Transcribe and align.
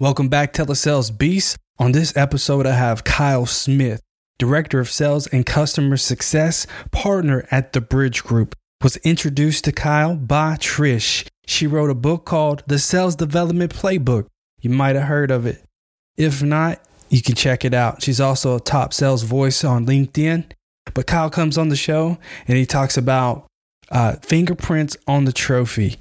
Welcome 0.00 0.28
back, 0.28 0.52
Telesales 0.52 1.16
Beast. 1.16 1.56
On 1.78 1.92
this 1.92 2.16
episode, 2.16 2.66
I 2.66 2.72
have 2.72 3.04
Kyle 3.04 3.46
Smith, 3.46 4.00
Director 4.40 4.80
of 4.80 4.90
Sales 4.90 5.28
and 5.28 5.46
Customer 5.46 5.96
Success, 5.96 6.66
partner 6.90 7.46
at 7.52 7.74
the 7.74 7.80
Bridge 7.80 8.24
Group. 8.24 8.56
Was 8.82 8.96
introduced 8.98 9.62
to 9.66 9.72
Kyle 9.72 10.16
by 10.16 10.56
Trish. 10.56 11.28
She 11.46 11.68
wrote 11.68 11.90
a 11.90 11.94
book 11.94 12.24
called 12.24 12.64
The 12.66 12.80
Sales 12.80 13.14
Development 13.14 13.72
Playbook. 13.72 14.26
You 14.60 14.70
might 14.70 14.96
have 14.96 15.06
heard 15.06 15.30
of 15.30 15.46
it. 15.46 15.62
If 16.16 16.42
not, 16.42 16.80
you 17.08 17.22
can 17.22 17.36
check 17.36 17.64
it 17.64 17.72
out. 17.72 18.02
She's 18.02 18.20
also 18.20 18.56
a 18.56 18.60
top 18.60 18.92
sales 18.92 19.22
voice 19.22 19.62
on 19.62 19.86
LinkedIn. 19.86 20.50
But 20.92 21.06
Kyle 21.06 21.30
comes 21.30 21.56
on 21.56 21.68
the 21.68 21.76
show 21.76 22.18
and 22.48 22.58
he 22.58 22.66
talks 22.66 22.96
about 22.96 23.46
uh, 23.92 24.16
fingerprints 24.22 24.96
on 25.06 25.24
the 25.24 25.32
trophy, 25.32 25.98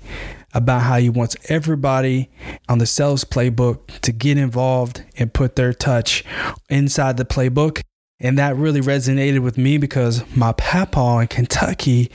about 0.54 0.82
how 0.82 0.98
he 0.98 1.10
wants 1.10 1.36
everybody 1.50 2.30
on 2.70 2.78
the 2.78 2.86
sales 2.86 3.24
playbook 3.24 4.00
to 4.02 4.12
get 4.12 4.38
involved 4.38 5.04
and 5.18 5.34
put 5.34 5.56
their 5.56 5.74
touch 5.74 6.24
inside 6.70 7.18
the 7.18 7.26
playbook. 7.26 7.82
And 8.20 8.38
that 8.38 8.56
really 8.56 8.82
resonated 8.82 9.40
with 9.40 9.58
me 9.58 9.78
because 9.78 10.24
my 10.36 10.54
papa 10.54 11.20
in 11.22 11.28
Kentucky, 11.28 12.12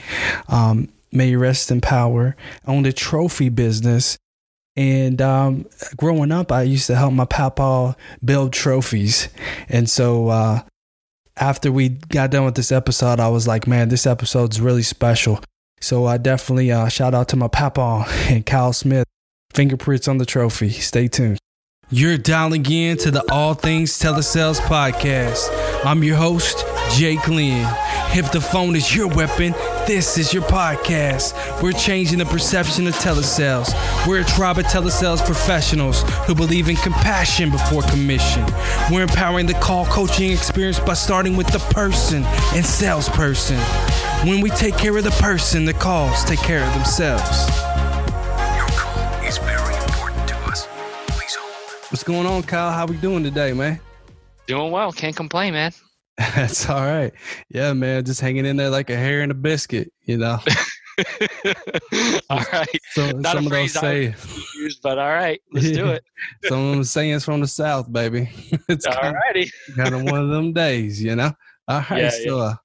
um, 0.47 0.89
may 1.11 1.35
rest 1.35 1.71
in 1.71 1.81
power, 1.81 2.35
owned 2.67 2.87
a 2.87 2.93
trophy 2.93 3.49
business. 3.49 4.17
And 4.75 5.21
um, 5.21 5.65
growing 5.97 6.31
up, 6.31 6.51
I 6.51 6.63
used 6.63 6.87
to 6.87 6.95
help 6.95 7.13
my 7.13 7.25
papa 7.25 7.97
build 8.23 8.53
trophies. 8.53 9.29
And 9.67 9.89
so 9.89 10.29
uh, 10.29 10.61
after 11.35 11.71
we 11.71 11.89
got 11.89 12.31
done 12.31 12.45
with 12.45 12.55
this 12.55 12.71
episode, 12.71 13.19
I 13.19 13.29
was 13.29 13.47
like, 13.47 13.67
man, 13.67 13.89
this 13.89 14.05
episode's 14.05 14.61
really 14.61 14.83
special. 14.83 15.41
So 15.79 16.05
I 16.05 16.17
definitely 16.17 16.71
uh, 16.71 16.87
shout 16.89 17.13
out 17.13 17.29
to 17.29 17.35
my 17.35 17.47
papa 17.47 18.05
and 18.29 18.45
Kyle 18.45 18.73
Smith. 18.73 19.05
Fingerprints 19.51 20.07
on 20.07 20.19
the 20.19 20.25
trophy. 20.25 20.69
Stay 20.69 21.07
tuned. 21.07 21.39
You're 21.91 22.19
dialing 22.19 22.69
in 22.69 22.97
to 22.97 23.09
the 23.09 23.23
All 23.31 23.55
Things 23.55 23.97
Telesales 23.97 24.59
podcast. 24.59 25.49
I'm 25.83 26.03
your 26.03 26.17
host, 26.17 26.63
Jake 26.95 27.27
Lynn. 27.27 27.67
If 28.11 28.31
the 28.31 28.41
phone 28.41 28.75
is 28.75 28.95
your 28.95 29.07
weapon, 29.07 29.53
this 29.87 30.15
is 30.19 30.31
your 30.31 30.43
podcast. 30.43 31.33
We're 31.63 31.71
changing 31.71 32.19
the 32.19 32.25
perception 32.25 32.85
of 32.85 32.93
telesales. 32.93 33.73
We're 34.07 34.21
a 34.21 34.23
tribe 34.23 34.59
of 34.59 34.65
telesales 34.65 35.25
professionals 35.25 36.03
who 36.27 36.35
believe 36.35 36.69
in 36.69 36.75
compassion 36.75 37.49
before 37.49 37.81
commission. 37.81 38.45
We're 38.91 39.03
empowering 39.03 39.47
the 39.47 39.55
call 39.55 39.85
coaching 39.85 40.31
experience 40.31 40.79
by 40.79 40.93
starting 40.93 41.35
with 41.35 41.47
the 41.47 41.59
person 41.73 42.23
and 42.53 42.63
salesperson. 42.63 43.57
When 44.25 44.41
we 44.41 44.49
take 44.49 44.75
care 44.77 44.97
of 44.97 45.03
the 45.05 45.11
person, 45.11 45.63
the 45.63 45.73
calls 45.73 46.25
take 46.25 46.39
care 46.39 46.61
of 46.65 46.73
themselves. 46.73 47.47
Your 48.57 48.67
call 48.77 49.25
is 49.25 49.37
very 49.37 49.75
important 49.75 50.27
to 50.27 50.35
us. 50.51 50.67
Please 51.07 51.35
hold. 51.35 51.83
What's 51.89 52.03
going 52.03 52.25
on, 52.27 52.43
Kyle? 52.43 52.71
How 52.71 52.85
we 52.85 52.97
doing 52.97 53.23
today, 53.23 53.53
man? 53.53 53.79
Doing 54.45 54.71
well. 54.71 54.91
Can't 54.91 55.15
complain, 55.15 55.53
man. 55.53 55.71
That's 56.17 56.69
all 56.69 56.81
right. 56.85 57.13
Yeah, 57.49 57.71
man. 57.71 58.03
Just 58.03 58.19
hanging 58.19 58.45
in 58.45 58.57
there 58.57 58.69
like 58.69 58.89
a 58.89 58.97
hair 58.97 59.21
in 59.21 59.31
a 59.31 59.33
biscuit, 59.33 59.93
you 60.03 60.17
know. 60.17 60.37
all 62.29 62.43
right. 62.51 62.67
So, 62.91 63.11
Not 63.11 63.35
some 63.37 63.43
a 63.45 63.47
of 63.47 63.51
those 63.53 63.71
say, 63.73 64.13
use, 64.57 64.79
but 64.83 64.99
all 64.99 65.11
right. 65.11 65.39
Let's 65.53 65.71
do 65.71 65.87
it. 65.91 66.03
some 66.45 66.59
of 66.59 66.71
them 66.71 66.83
sayings 66.83 67.23
from 67.23 67.39
the 67.39 67.47
South, 67.47 67.89
baby. 67.91 68.29
it's 68.67 68.85
All 68.85 68.95
kind, 68.95 69.15
righty. 69.15 69.49
kind 69.77 69.95
of 69.95 70.03
one 70.03 70.19
of 70.19 70.29
them 70.29 70.51
days, 70.51 71.01
you 71.01 71.15
know. 71.15 71.31
All 71.69 71.85
right. 71.89 72.01
Yeah, 72.03 72.09
so, 72.09 72.39
uh, 72.39 72.55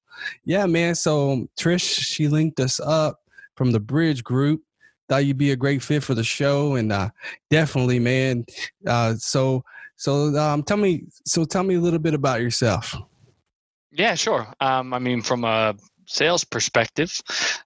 yeah, 0.45 0.67
man. 0.67 0.95
So 0.95 1.49
Trish, 1.59 2.01
she 2.01 2.29
linked 2.29 2.61
us 2.61 2.81
up 2.81 3.21
from 3.57 3.71
the 3.71 3.81
Bridge 3.81 4.25
Group. 4.25 4.63
Thought 5.09 5.27
you'd 5.27 5.39
be 5.39 5.51
a 5.51 5.57
great 5.57 5.83
fit 5.83 6.03
for 6.03 6.15
the 6.15 6.25
show, 6.25 6.77
and 6.77 6.91
uh, 6.91 7.11
definitely, 7.51 7.99
man. 7.99 8.47
Uh, 8.87 9.15
so, 9.19 9.63
so 9.97 10.35
um, 10.37 10.63
tell 10.63 10.79
me, 10.79 11.05
so 11.27 11.45
tell 11.45 11.63
me 11.63 11.75
a 11.75 11.81
little 11.81 11.99
bit 11.99 12.15
about 12.15 12.41
yourself. 12.41 12.97
Yeah, 13.93 14.15
sure. 14.15 14.47
Um, 14.61 14.95
I 14.95 14.99
mean, 14.99 15.21
from 15.21 15.45
a 15.45 15.75
sales 16.07 16.45
perspective, 16.45 17.21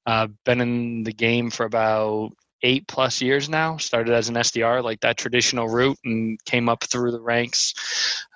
uh, 0.06 0.28
been 0.44 0.60
in 0.60 1.04
the 1.04 1.12
game 1.12 1.50
for 1.50 1.64
about 1.64 2.32
eight 2.62 2.86
plus 2.88 3.20
years 3.20 3.48
now. 3.48 3.76
Started 3.76 4.14
as 4.14 4.28
an 4.28 4.34
SDR, 4.34 4.82
like 4.82 5.00
that 5.00 5.16
traditional 5.16 5.68
route, 5.68 5.98
and 6.04 6.42
came 6.44 6.68
up 6.68 6.84
through 6.84 7.12
the 7.12 7.20
ranks. 7.20 7.74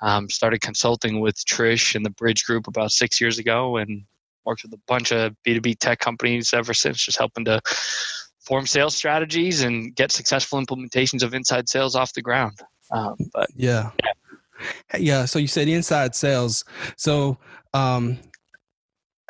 Um, 0.00 0.28
started 0.28 0.60
consulting 0.60 1.20
with 1.20 1.36
Trish 1.36 1.94
and 1.94 2.04
the 2.04 2.10
Bridge 2.10 2.44
Group 2.44 2.66
about 2.66 2.92
six 2.92 3.20
years 3.20 3.38
ago, 3.38 3.76
and 3.76 4.04
worked 4.44 4.62
with 4.62 4.72
a 4.72 4.80
bunch 4.86 5.12
of 5.12 5.34
B2B 5.46 5.78
tech 5.78 5.98
companies 5.98 6.52
ever 6.52 6.74
since, 6.74 7.04
just 7.04 7.18
helping 7.18 7.44
to 7.44 7.60
form 8.40 8.66
sales 8.66 8.96
strategies 8.96 9.62
and 9.62 9.94
get 9.94 10.10
successful 10.10 10.60
implementations 10.60 11.22
of 11.22 11.32
inside 11.34 11.68
sales 11.68 11.94
off 11.94 12.12
the 12.12 12.22
ground. 12.22 12.58
Um, 12.90 13.14
but 13.32 13.48
Yeah. 13.54 13.90
Yeah. 14.98 15.24
So 15.24 15.38
you 15.38 15.46
said 15.48 15.68
inside 15.68 16.14
sales. 16.14 16.64
So 16.96 17.38
um 17.74 18.18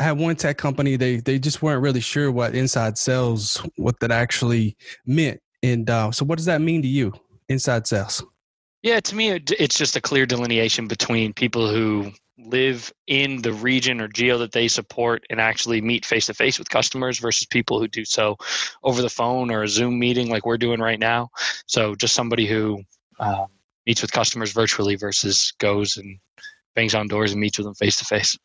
I 0.03 0.07
had 0.07 0.19
one 0.19 0.35
tech 0.35 0.59
company, 0.59 0.97
they 0.97 1.19
they 1.19 1.39
just 1.39 1.63
weren't 1.63 1.81
really 1.81 2.01
sure 2.01 2.33
what 2.33 2.57
inside 2.57 2.99
sales, 2.99 3.65
what 3.77 4.01
that 4.01 4.11
actually 4.11 4.77
meant. 5.07 5.41
And 5.63 5.89
uh, 5.89 6.11
so 6.11 6.25
what 6.25 6.39
does 6.39 6.47
that 6.47 6.61
mean 6.61 6.83
to 6.83 6.89
you, 6.89 7.13
inside 7.49 7.87
sales? 7.87 8.25
Yeah, 8.83 8.99
to 8.99 9.15
me, 9.15 9.31
it's 9.31 9.79
just 9.79 9.95
a 9.95 10.01
clear 10.01 10.27
delineation 10.27 10.89
between 10.89 11.33
people 11.33 11.73
who 11.73 12.11
live 12.37 12.93
in 13.07 13.43
the 13.43 13.53
region 13.53 14.01
or 14.01 14.09
geo 14.09 14.39
that 14.39 14.51
they 14.51 14.67
support 14.67 15.23
and 15.31 15.41
actually 15.41 15.81
meet 15.81 16.05
face 16.05 16.27
to 16.27 16.35
face 16.35 16.59
with 16.59 16.69
customers 16.69 17.21
versus 17.21 17.47
people 17.47 17.79
who 17.79 17.87
do 17.87 18.05
so 18.05 18.37
over 18.83 19.03
the 19.03 19.09
phone 19.09 19.53
or 19.53 19.63
a 19.63 19.69
Zoom 19.69 20.01
meeting 20.01 20.29
like 20.29 20.45
we're 20.45 20.59
doing 20.59 20.81
right 20.81 20.99
now. 20.99 21.29
So, 21.67 21.95
just 21.95 22.15
somebody 22.15 22.49
who 22.49 22.83
um, 23.21 23.47
meets 23.87 24.03
with 24.03 24.11
customers 24.11 24.51
virtually 24.51 24.97
versus 24.97 25.53
goes 25.61 25.97
and 25.97 26.19
bangs 26.75 26.97
on 26.97 27.07
doors 27.07 27.31
and 27.31 27.41
meets 27.41 27.57
with 27.57 27.67
them 27.67 27.75
face 27.77 27.99
to 27.99 28.05
face. 28.05 28.37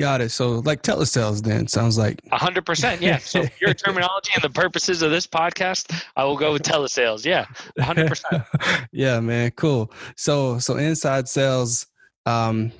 Got 0.00 0.22
it. 0.22 0.30
So 0.30 0.60
like 0.60 0.80
telesales 0.82 1.42
then 1.42 1.68
sounds 1.68 1.98
like 1.98 2.22
A 2.32 2.38
hundred 2.38 2.64
percent, 2.64 3.02
yeah. 3.02 3.18
So 3.18 3.44
your 3.60 3.74
terminology 3.74 4.30
and 4.34 4.42
the 4.42 4.48
purposes 4.48 5.02
of 5.02 5.10
this 5.10 5.26
podcast, 5.26 5.92
I 6.16 6.24
will 6.24 6.38
go 6.38 6.54
with 6.54 6.62
telesales. 6.62 7.26
Yeah, 7.26 7.44
a 7.78 7.82
hundred 7.82 8.08
percent. 8.08 8.42
yeah, 8.92 9.20
man, 9.20 9.50
cool. 9.50 9.92
So 10.16 10.58
so 10.58 10.76
inside 10.76 11.28
sales, 11.28 11.86
um, 12.24 12.72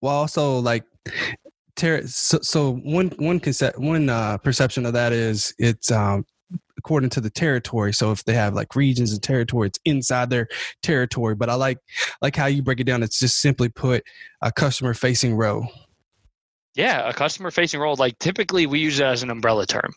well 0.00 0.16
also 0.16 0.58
like 0.58 0.82
ter- 1.76 2.04
so, 2.08 2.40
so 2.42 2.72
one 2.72 3.12
one 3.18 3.38
concept 3.38 3.78
one 3.78 4.08
uh, 4.08 4.36
perception 4.38 4.86
of 4.86 4.92
that 4.94 5.12
is 5.12 5.54
it's 5.60 5.92
um 5.92 6.26
according 6.76 7.10
to 7.10 7.20
the 7.20 7.30
territory. 7.30 7.92
So 7.92 8.10
if 8.10 8.24
they 8.24 8.34
have 8.34 8.54
like 8.54 8.74
regions 8.74 9.12
and 9.12 9.22
territory, 9.22 9.68
it's 9.68 9.78
inside 9.84 10.30
their 10.30 10.48
territory. 10.82 11.36
But 11.36 11.48
I 11.48 11.54
like 11.54 11.78
like 12.20 12.34
how 12.34 12.46
you 12.46 12.60
break 12.60 12.80
it 12.80 12.88
down. 12.88 13.04
It's 13.04 13.20
just 13.20 13.40
simply 13.40 13.68
put 13.68 14.02
a 14.42 14.50
customer 14.50 14.94
facing 14.94 15.36
role. 15.36 15.68
Yeah, 16.76 17.08
a 17.08 17.14
customer 17.14 17.50
facing 17.50 17.80
role, 17.80 17.96
like 17.96 18.18
typically 18.18 18.66
we 18.66 18.80
use 18.80 19.00
it 19.00 19.04
as 19.04 19.22
an 19.22 19.30
umbrella 19.30 19.64
term, 19.64 19.92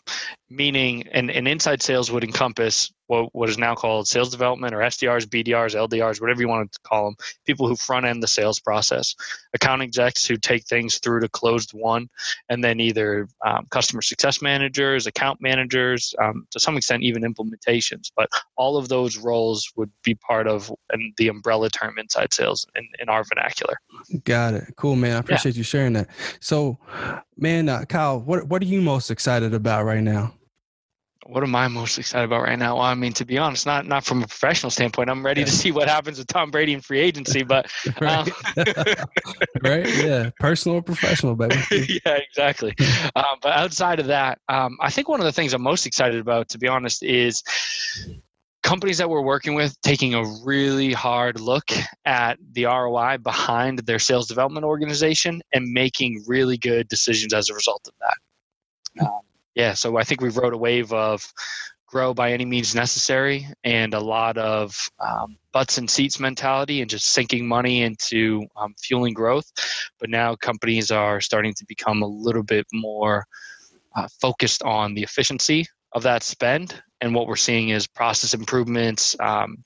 meaning 0.48 1.06
an, 1.08 1.28
an 1.28 1.46
inside 1.46 1.82
sales 1.82 2.10
would 2.10 2.24
encompass 2.24 2.90
what, 3.10 3.34
what 3.34 3.48
is 3.48 3.58
now 3.58 3.74
called 3.74 4.06
sales 4.06 4.30
development 4.30 4.72
or 4.72 4.78
SDRs, 4.78 5.26
BDRs, 5.26 5.74
LDRs, 5.74 6.20
whatever 6.20 6.40
you 6.40 6.48
want 6.48 6.70
to 6.70 6.78
call 6.84 7.06
them, 7.06 7.16
people 7.44 7.66
who 7.66 7.74
front 7.74 8.06
end 8.06 8.22
the 8.22 8.28
sales 8.28 8.60
process, 8.60 9.16
account 9.52 9.82
execs 9.82 10.24
who 10.24 10.36
take 10.36 10.64
things 10.64 10.98
through 10.98 11.18
to 11.18 11.28
closed 11.28 11.72
won, 11.74 12.08
and 12.48 12.62
then 12.62 12.78
either 12.78 13.26
um, 13.44 13.66
customer 13.70 14.00
success 14.00 14.40
managers, 14.40 15.08
account 15.08 15.40
managers, 15.42 16.14
um, 16.22 16.46
to 16.52 16.60
some 16.60 16.76
extent 16.76 17.02
even 17.02 17.22
implementations. 17.22 18.12
But 18.16 18.28
all 18.54 18.76
of 18.76 18.88
those 18.88 19.18
roles 19.18 19.72
would 19.74 19.90
be 20.04 20.14
part 20.14 20.46
of 20.46 20.72
an, 20.90 21.12
the 21.16 21.26
umbrella 21.26 21.68
term 21.68 21.98
inside 21.98 22.32
sales 22.32 22.64
in, 22.76 22.86
in 23.00 23.08
our 23.08 23.24
vernacular. 23.24 23.80
Got 24.22 24.54
it. 24.54 24.74
Cool, 24.76 24.94
man. 24.94 25.16
I 25.16 25.18
appreciate 25.18 25.56
you 25.56 25.64
sharing 25.64 25.94
that. 25.94 26.08
So, 26.38 26.78
man, 27.36 27.68
uh, 27.68 27.86
Kyle, 27.86 28.20
what 28.20 28.46
what 28.46 28.62
are 28.62 28.66
you 28.66 28.80
most 28.80 29.10
excited 29.10 29.52
about 29.52 29.84
right 29.84 30.02
now? 30.02 30.34
What 31.26 31.42
am 31.42 31.54
I 31.54 31.68
most 31.68 31.98
excited 31.98 32.24
about 32.24 32.42
right 32.42 32.58
now? 32.58 32.76
Well, 32.76 32.84
I 32.84 32.94
mean, 32.94 33.12
to 33.14 33.26
be 33.26 33.36
honest, 33.36 33.66
not 33.66 33.86
not 33.86 34.04
from 34.04 34.22
a 34.22 34.26
professional 34.26 34.70
standpoint. 34.70 35.10
I'm 35.10 35.24
ready 35.24 35.44
to 35.44 35.50
see 35.50 35.70
what 35.70 35.86
happens 35.86 36.18
with 36.18 36.26
Tom 36.28 36.50
Brady 36.50 36.72
in 36.72 36.80
free 36.80 36.98
agency, 36.98 37.42
but 37.42 37.70
um, 38.00 38.26
right? 39.62 39.86
Yeah, 40.02 40.30
personal 40.40 40.78
or 40.78 40.82
professional, 40.82 41.36
baby. 41.36 41.56
yeah, 42.04 42.16
exactly. 42.16 42.74
Um, 43.14 43.36
but 43.42 43.52
outside 43.52 44.00
of 44.00 44.06
that, 44.06 44.38
um, 44.48 44.78
I 44.80 44.90
think 44.90 45.08
one 45.08 45.20
of 45.20 45.24
the 45.26 45.32
things 45.32 45.52
I'm 45.52 45.62
most 45.62 45.84
excited 45.84 46.20
about, 46.20 46.48
to 46.50 46.58
be 46.58 46.68
honest, 46.68 47.02
is 47.02 47.42
companies 48.62 48.98
that 48.98 49.08
we're 49.08 49.20
working 49.20 49.54
with 49.54 49.80
taking 49.82 50.14
a 50.14 50.24
really 50.44 50.92
hard 50.92 51.40
look 51.40 51.70
at 52.04 52.38
the 52.52 52.64
ROI 52.64 53.18
behind 53.18 53.80
their 53.80 53.98
sales 53.98 54.26
development 54.26 54.64
organization 54.64 55.42
and 55.52 55.70
making 55.70 56.22
really 56.26 56.56
good 56.56 56.88
decisions 56.88 57.32
as 57.34 57.50
a 57.50 57.54
result 57.54 57.86
of 57.86 57.94
that. 58.00 59.04
Um, 59.06 59.20
yeah, 59.54 59.74
so 59.74 59.96
I 59.96 60.04
think 60.04 60.20
we've 60.20 60.36
rode 60.36 60.54
a 60.54 60.58
wave 60.58 60.92
of 60.92 61.24
grow 61.90 62.14
by 62.14 62.32
any 62.32 62.44
means 62.44 62.74
necessary 62.74 63.46
and 63.64 63.94
a 63.94 64.00
lot 64.00 64.38
of 64.38 64.76
um, 65.00 65.36
butts 65.52 65.76
and 65.76 65.90
seats 65.90 66.20
mentality 66.20 66.80
and 66.80 66.88
just 66.88 67.12
sinking 67.12 67.46
money 67.46 67.82
into 67.82 68.46
um, 68.56 68.74
fueling 68.80 69.12
growth. 69.12 69.50
But 69.98 70.08
now 70.08 70.36
companies 70.36 70.92
are 70.92 71.20
starting 71.20 71.52
to 71.54 71.64
become 71.66 72.02
a 72.02 72.06
little 72.06 72.44
bit 72.44 72.64
more 72.72 73.26
uh, 73.96 74.06
focused 74.20 74.62
on 74.62 74.94
the 74.94 75.02
efficiency 75.02 75.66
of 75.92 76.04
that 76.04 76.22
spend. 76.22 76.80
And 77.00 77.12
what 77.12 77.26
we're 77.26 77.36
seeing 77.36 77.70
is 77.70 77.88
process 77.88 78.34
improvements, 78.34 79.16
um, 79.18 79.56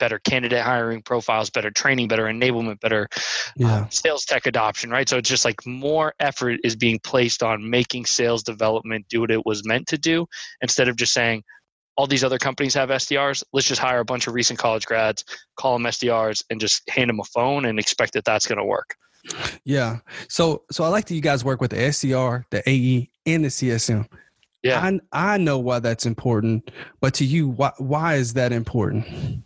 better 0.00 0.18
candidate 0.18 0.62
hiring 0.62 1.02
profiles, 1.02 1.50
better 1.50 1.70
training, 1.70 2.08
better 2.08 2.24
enablement, 2.24 2.80
better 2.80 3.06
Yeah. 3.56 3.82
uh, 3.82 3.88
sales 3.90 4.24
tech 4.24 4.46
adoption, 4.46 4.90
right? 4.90 5.08
So 5.08 5.18
it's 5.18 5.28
just 5.28 5.44
like 5.44 5.64
more 5.64 6.12
effort 6.18 6.58
is 6.64 6.74
being 6.74 6.98
placed 7.04 7.44
on 7.44 7.70
making 7.70 8.06
sales 8.06 8.42
development 8.42 9.06
do 9.08 9.20
what 9.20 9.30
it 9.30 9.46
was 9.46 9.64
meant 9.64 9.86
to 9.88 9.98
do 9.98 10.26
instead 10.60 10.88
of 10.88 10.96
just 10.96 11.12
saying, 11.12 11.44
all 11.96 12.06
these 12.06 12.24
other 12.24 12.38
companies 12.38 12.72
have 12.74 12.88
SDRs. 12.88 13.44
Let's 13.52 13.68
just 13.68 13.80
hire 13.80 14.00
a 14.00 14.04
bunch 14.06 14.26
of 14.26 14.32
recent 14.32 14.58
college 14.58 14.86
grads, 14.86 15.22
call 15.56 15.74
them 15.74 15.84
SDRs, 15.86 16.42
and 16.48 16.58
just 16.58 16.88
hand 16.88 17.10
them 17.10 17.20
a 17.20 17.24
phone 17.24 17.66
and 17.66 17.78
expect 17.78 18.14
that 18.14 18.24
that's 18.24 18.46
going 18.46 18.58
to 18.58 18.64
work. 18.64 18.94
Yeah. 19.64 19.98
So 20.28 20.62
so 20.70 20.82
I 20.84 20.88
like 20.88 21.04
that 21.06 21.14
you 21.14 21.20
guys 21.20 21.44
work 21.44 21.60
with 21.60 21.72
the 21.72 21.76
SDR, 21.76 22.44
the 22.50 22.66
AE, 22.66 23.10
and 23.26 23.44
the 23.44 23.48
CSM. 23.48 24.08
Yeah. 24.62 24.80
I 25.12 25.32
I 25.34 25.36
know 25.36 25.58
why 25.58 25.78
that's 25.80 26.06
important, 26.06 26.70
but 27.00 27.12
to 27.14 27.24
you, 27.26 27.48
why 27.48 27.72
why 27.76 28.14
is 28.14 28.32
that 28.32 28.50
important? 28.52 29.42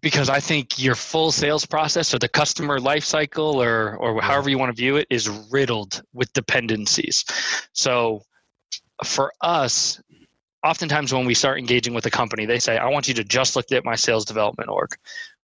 Because 0.00 0.28
I 0.28 0.40
think 0.40 0.78
your 0.82 0.94
full 0.94 1.32
sales 1.32 1.66
process 1.66 2.14
or 2.14 2.18
the 2.18 2.28
customer 2.28 2.78
life 2.80 3.04
cycle 3.04 3.60
or 3.62 3.96
or 3.96 4.20
however 4.20 4.50
you 4.50 4.58
want 4.58 4.74
to 4.74 4.80
view 4.80 4.96
it 4.96 5.06
is 5.10 5.28
riddled 5.50 6.02
with 6.12 6.32
dependencies. 6.32 7.24
So 7.72 8.22
for 9.04 9.32
us, 9.40 10.00
oftentimes 10.64 11.12
when 11.12 11.26
we 11.26 11.34
start 11.34 11.58
engaging 11.58 11.94
with 11.94 12.06
a 12.06 12.10
company, 12.10 12.46
they 12.46 12.58
say, 12.58 12.76
I 12.76 12.88
want 12.88 13.08
you 13.08 13.14
to 13.14 13.24
just 13.24 13.56
look 13.56 13.70
at 13.72 13.84
my 13.84 13.94
sales 13.94 14.24
development 14.24 14.68
org. 14.68 14.90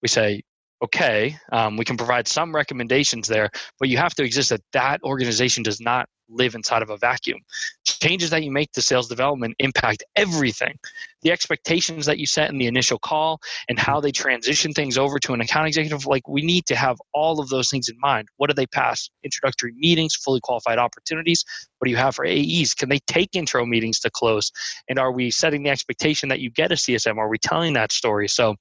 We 0.01 0.07
say, 0.07 0.43
okay, 0.83 1.37
um, 1.51 1.77
we 1.77 1.85
can 1.85 1.97
provide 1.97 2.27
some 2.27 2.53
recommendations 2.53 3.27
there, 3.27 3.49
but 3.79 3.89
you 3.89 3.97
have 3.97 4.15
to 4.15 4.23
exist 4.23 4.49
that 4.49 4.61
that 4.73 5.01
organization 5.03 5.63
does 5.63 5.79
not 5.79 6.07
live 6.31 6.55
inside 6.55 6.81
of 6.81 6.89
a 6.89 6.97
vacuum. 6.97 7.39
Changes 7.85 8.29
that 8.29 8.43
you 8.43 8.51
make 8.51 8.71
to 8.71 8.81
sales 8.81 9.07
development 9.07 9.55
impact 9.59 10.03
everything. 10.15 10.77
The 11.23 11.31
expectations 11.31 12.05
that 12.05 12.17
you 12.17 12.25
set 12.25 12.49
in 12.49 12.57
the 12.57 12.67
initial 12.67 12.97
call 12.97 13.39
and 13.69 13.77
how 13.77 13.99
they 13.99 14.11
transition 14.11 14.73
things 14.73 14.97
over 14.97 15.19
to 15.19 15.33
an 15.33 15.41
account 15.41 15.67
executive, 15.67 16.05
like 16.05 16.27
we 16.27 16.41
need 16.41 16.65
to 16.67 16.75
have 16.75 16.97
all 17.13 17.39
of 17.39 17.49
those 17.49 17.69
things 17.69 17.89
in 17.89 17.99
mind. 17.99 18.27
What 18.37 18.49
do 18.49 18.53
they 18.53 18.65
pass? 18.65 19.09
Introductory 19.23 19.73
meetings, 19.75 20.15
fully 20.15 20.39
qualified 20.41 20.79
opportunities. 20.79 21.43
What 21.77 21.85
do 21.85 21.91
you 21.91 21.97
have 21.97 22.15
for 22.15 22.25
AEs? 22.25 22.73
Can 22.73 22.89
they 22.89 22.99
take 23.07 23.35
intro 23.35 23.65
meetings 23.65 23.99
to 23.99 24.09
close? 24.09 24.51
And 24.89 24.97
are 24.97 25.11
we 25.11 25.31
setting 25.31 25.63
the 25.63 25.69
expectation 25.69 26.29
that 26.29 26.39
you 26.39 26.49
get 26.49 26.71
a 26.71 26.75
CSM? 26.75 27.17
Are 27.17 27.29
we 27.29 27.37
telling 27.37 27.73
that 27.73 27.91
story? 27.91 28.27
So 28.27 28.55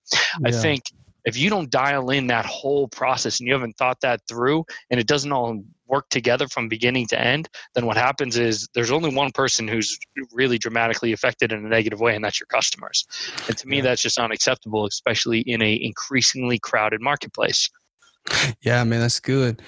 I 0.44 0.50
think 0.50 0.82
if 1.24 1.36
you 1.36 1.50
don't 1.50 1.70
dial 1.70 2.10
in 2.10 2.26
that 2.28 2.46
whole 2.46 2.88
process 2.88 3.40
and 3.40 3.46
you 3.46 3.52
haven't 3.52 3.76
thought 3.76 4.00
that 4.00 4.20
through 4.28 4.64
and 4.90 5.00
it 5.00 5.06
doesn't 5.06 5.32
all 5.32 5.62
work 5.86 6.08
together 6.08 6.46
from 6.48 6.68
beginning 6.68 7.06
to 7.08 7.20
end, 7.20 7.48
then 7.74 7.84
what 7.84 7.96
happens 7.96 8.38
is 8.38 8.68
there's 8.74 8.92
only 8.92 9.12
one 9.12 9.32
person 9.32 9.66
who's 9.66 9.98
really 10.32 10.56
dramatically 10.56 11.12
affected 11.12 11.50
in 11.52 11.64
a 11.66 11.68
negative 11.68 12.00
way, 12.00 12.14
and 12.14 12.24
that's 12.24 12.38
your 12.38 12.46
customers. 12.46 13.04
And 13.48 13.56
to 13.58 13.66
me, 13.66 13.78
Yeah. 13.78 13.82
that's 13.82 14.02
just 14.02 14.18
unacceptable, 14.18 14.86
especially 14.86 15.40
in 15.40 15.60
a 15.62 15.74
increasingly 15.74 16.58
crowded 16.58 17.00
marketplace. 17.00 17.68
Yeah, 18.62 18.84
man, 18.84 19.00
that's 19.00 19.18
good. 19.18 19.62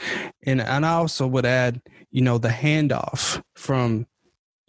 And 0.45 0.61
and 0.61 0.87
I 0.87 0.93
also 0.93 1.27
would 1.27 1.47
add, 1.47 1.81
you 2.11 2.21
know, 2.23 2.39
the 2.39 2.51
handoff 2.51 3.43
from 3.57 4.07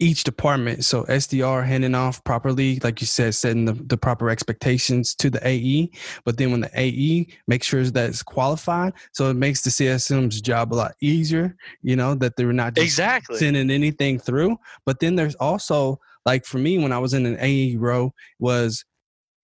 each 0.04 0.22
department. 0.24 0.84
So 0.84 1.04
SDR 1.04 1.64
handing 1.66 1.94
off 1.94 2.22
properly, 2.24 2.78
like 2.82 3.00
you 3.00 3.06
said, 3.06 3.34
setting 3.34 3.64
the, 3.64 3.72
the 3.72 3.96
proper 3.96 4.28
expectations 4.28 5.14
to 5.16 5.30
the 5.30 5.40
AE. 5.48 5.90
But 6.24 6.36
then 6.36 6.50
when 6.50 6.60
the 6.60 6.70
AE 6.74 7.26
makes 7.46 7.66
sure 7.66 7.82
that 7.82 8.10
it's 8.10 8.22
qualified, 8.22 8.92
so 9.12 9.30
it 9.30 9.34
makes 9.34 9.62
the 9.62 9.70
CSM's 9.70 10.40
job 10.42 10.72
a 10.72 10.76
lot 10.76 10.92
easier, 11.00 11.56
you 11.82 11.96
know, 11.96 12.14
that 12.16 12.36
they're 12.36 12.52
not 12.52 12.74
just 12.74 12.84
Exactly. 12.84 13.38
sending 13.38 13.70
anything 13.70 14.18
through. 14.18 14.58
But 14.84 15.00
then 15.00 15.16
there's 15.16 15.34
also 15.36 15.98
like 16.26 16.44
for 16.44 16.58
me 16.58 16.76
when 16.78 16.92
I 16.92 16.98
was 16.98 17.14
in 17.14 17.24
an 17.26 17.38
AE 17.40 17.76
row 17.76 18.12
was 18.38 18.84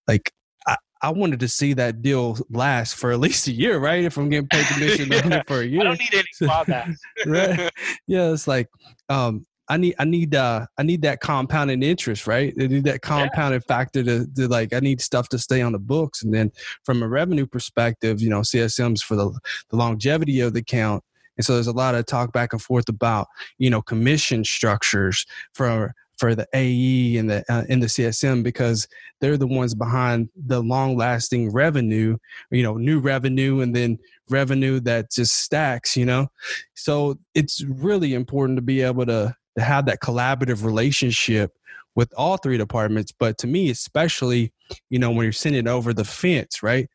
like 0.06 0.30
I, 0.66 0.76
I 1.02 1.10
wanted 1.10 1.40
to 1.40 1.48
see 1.48 1.72
that 1.74 2.02
deal 2.02 2.38
last 2.50 2.96
for 2.96 3.12
at 3.12 3.20
least 3.20 3.48
a 3.48 3.52
year, 3.52 3.78
right? 3.78 4.04
If 4.04 4.18
I'm 4.18 4.28
getting 4.28 4.48
paid 4.48 4.66
commission 4.74 5.10
Yeah. 5.10 5.42
for 5.46 5.60
a 5.60 5.64
year. 5.64 5.80
I 5.80 5.84
don't 5.84 5.98
need 5.98 6.12
any 6.14 6.24
clawbacks. 6.50 6.96
Right. 7.26 7.70
Yeah, 8.06 8.32
it's 8.32 8.46
like 8.46 8.68
um 9.08 9.46
I 9.70 9.76
need 9.76 9.94
I 10.00 10.04
need 10.04 10.34
uh 10.34 10.66
I 10.76 10.82
need 10.82 11.02
that 11.02 11.20
compounding 11.20 11.82
interest, 11.84 12.26
right? 12.26 12.52
I 12.60 12.66
need 12.66 12.84
that 12.84 13.02
compounding 13.02 13.60
factor 13.60 14.02
to, 14.02 14.26
to 14.34 14.48
like 14.48 14.74
I 14.74 14.80
need 14.80 15.00
stuff 15.00 15.28
to 15.28 15.38
stay 15.38 15.62
on 15.62 15.72
the 15.72 15.78
books. 15.78 16.22
And 16.22 16.34
then 16.34 16.50
from 16.84 17.02
a 17.02 17.08
revenue 17.08 17.46
perspective, 17.46 18.20
you 18.20 18.28
know, 18.28 18.40
CSM's 18.40 19.00
for 19.00 19.14
the 19.14 19.30
the 19.70 19.76
longevity 19.76 20.40
of 20.40 20.54
the 20.54 20.60
account. 20.60 21.04
And 21.36 21.44
so 21.44 21.54
there's 21.54 21.68
a 21.68 21.72
lot 21.72 21.94
of 21.94 22.04
talk 22.04 22.32
back 22.32 22.52
and 22.52 22.60
forth 22.60 22.88
about, 22.88 23.28
you 23.58 23.70
know, 23.70 23.80
commission 23.80 24.44
structures 24.44 25.24
for 25.54 25.94
for 26.18 26.34
the 26.34 26.46
AE 26.52 27.16
and 27.16 27.30
the 27.30 27.44
uh, 27.48 27.62
and 27.68 27.80
the 27.80 27.86
CSM 27.86 28.42
because 28.42 28.88
they're 29.20 29.38
the 29.38 29.46
ones 29.46 29.74
behind 29.74 30.30
the 30.34 30.60
long 30.60 30.96
lasting 30.96 31.52
revenue, 31.52 32.18
you 32.50 32.64
know, 32.64 32.74
new 32.74 32.98
revenue 32.98 33.60
and 33.60 33.74
then 33.74 33.98
revenue 34.28 34.80
that 34.80 35.12
just 35.12 35.36
stacks, 35.36 35.96
you 35.96 36.04
know. 36.04 36.26
So 36.74 37.20
it's 37.34 37.62
really 37.64 38.14
important 38.14 38.58
to 38.58 38.62
be 38.62 38.82
able 38.82 39.06
to 39.06 39.36
to 39.60 39.64
have 39.66 39.86
that 39.86 40.00
collaborative 40.00 40.64
relationship 40.64 41.52
with 41.94 42.12
all 42.16 42.36
three 42.36 42.56
departments. 42.56 43.12
But 43.12 43.38
to 43.38 43.46
me, 43.46 43.70
especially, 43.70 44.52
you 44.88 44.98
know, 44.98 45.10
when 45.10 45.24
you're 45.24 45.32
sending 45.32 45.68
over 45.68 45.92
the 45.92 46.04
fence, 46.04 46.62
right? 46.62 46.88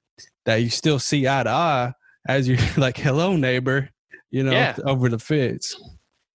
That 0.45 0.57
you 0.57 0.69
still 0.69 0.99
see 0.99 1.27
eye 1.27 1.43
to 1.43 1.49
eye 1.49 1.93
as 2.27 2.47
you're 2.47 2.57
like, 2.77 2.97
hello, 2.97 3.35
neighbor, 3.35 3.89
you 4.31 4.43
know, 4.43 4.51
Yeah. 4.51 4.75
over 4.85 5.09
the 5.09 5.19
fence. 5.19 5.75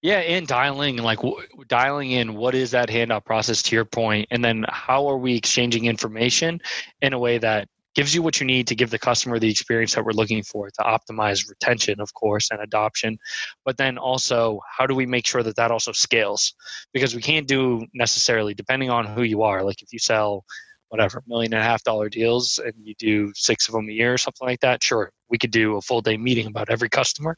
Yeah, 0.03 0.19
and 0.21 0.47
dialing 0.47 0.97
like 0.97 1.19
w- 1.19 1.47
dialing 1.69 2.13
in 2.13 2.35
what 2.35 2.55
is 2.55 2.71
that 2.71 2.89
handoff 2.89 3.27
process 3.27 3.63
to 3.65 3.77
your 3.77 3.85
point, 3.85 4.29
and 4.31 4.43
then 4.43 4.65
how 4.71 5.07
are 5.07 5.19
we 5.19 5.37
exchanging 5.37 5.85
information 5.85 6.59
in 7.03 7.13
a 7.13 7.19
way 7.19 7.37
that 7.37 7.69
gives 8.01 8.15
you 8.15 8.23
what 8.23 8.41
you 8.41 8.47
need 8.47 8.67
to 8.67 8.75
give 8.75 8.89
the 8.89 8.99
customer 8.99 9.39
the 9.39 9.51
experience 9.51 9.95
that 9.95 10.03
we're 10.03 10.13
looking 10.13 10.43
for 10.43 10.71
to 10.71 10.81
optimize 10.81 11.47
retention, 11.51 12.01
of 12.01 12.15
course, 12.15 12.51
and 12.51 12.59
adoption. 12.63 13.19
But 13.67 13.77
then 13.77 13.99
also, 13.99 14.59
how 14.75 14.87
do 14.87 14.95
we 14.95 15.05
make 15.05 15.27
sure 15.27 15.43
that 15.43 15.57
that 15.57 15.71
also 15.71 15.93
scales? 15.93 16.55
Because 16.95 17.15
we 17.15 17.21
can't 17.21 17.47
do 17.47 17.85
necessarily, 17.93 18.55
depending 18.55 18.89
on 18.89 19.05
who 19.05 19.21
you 19.21 19.43
are. 19.43 19.63
Like 19.63 19.83
if 19.83 19.93
you 19.93 19.99
sell 19.99 20.47
whatever 20.89 21.23
million 21.27 21.53
and 21.53 21.61
a 21.61 21.63
half 21.63 21.85
dollar 21.85 22.09
deals 22.09 22.59
and 22.65 22.73
you 22.83 22.95
do 22.95 23.33
six 23.35 23.69
of 23.69 23.75
them 23.75 23.91
a 23.91 23.93
year 23.93 24.15
or 24.15 24.19
something 24.19 24.49
like 24.49 24.61
that, 24.61 24.83
sure, 24.83 25.13
we 25.29 25.37
could 25.37 25.51
do 25.51 25.77
a 25.77 25.83
full 25.83 26.01
day 26.01 26.17
meeting 26.17 26.47
about 26.47 26.71
every 26.71 26.89
customer. 26.89 27.37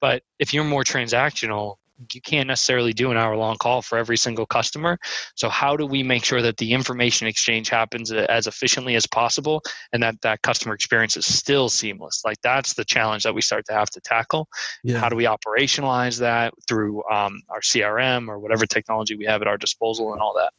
But 0.00 0.22
if 0.38 0.54
you're 0.54 0.64
more 0.64 0.84
transactional, 0.84 1.76
you 2.12 2.20
can't 2.20 2.48
necessarily 2.48 2.92
do 2.92 3.10
an 3.10 3.16
hour 3.16 3.36
long 3.36 3.56
call 3.56 3.82
for 3.82 3.98
every 3.98 4.16
single 4.16 4.46
customer. 4.46 4.98
So 5.34 5.48
how 5.48 5.76
do 5.76 5.86
we 5.86 6.02
make 6.02 6.24
sure 6.24 6.42
that 6.42 6.56
the 6.56 6.72
information 6.72 7.26
exchange 7.26 7.68
happens 7.68 8.12
as 8.12 8.46
efficiently 8.46 8.94
as 8.94 9.06
possible 9.06 9.62
and 9.92 10.02
that 10.02 10.20
that 10.22 10.42
customer 10.42 10.74
experience 10.74 11.16
is 11.16 11.26
still 11.26 11.68
seamless? 11.68 12.22
Like 12.24 12.40
that's 12.42 12.74
the 12.74 12.84
challenge 12.84 13.22
that 13.24 13.34
we 13.34 13.42
start 13.42 13.64
to 13.66 13.72
have 13.72 13.90
to 13.90 14.00
tackle. 14.00 14.48
Yeah. 14.82 14.98
How 14.98 15.08
do 15.08 15.16
we 15.16 15.24
operationalize 15.24 16.18
that 16.20 16.54
through 16.68 17.02
um, 17.10 17.42
our 17.48 17.60
CRM 17.60 18.28
or 18.28 18.38
whatever 18.38 18.66
technology 18.66 19.16
we 19.16 19.24
have 19.26 19.42
at 19.42 19.48
our 19.48 19.58
disposal 19.58 20.12
and 20.12 20.20
all 20.20 20.34
that? 20.34 20.52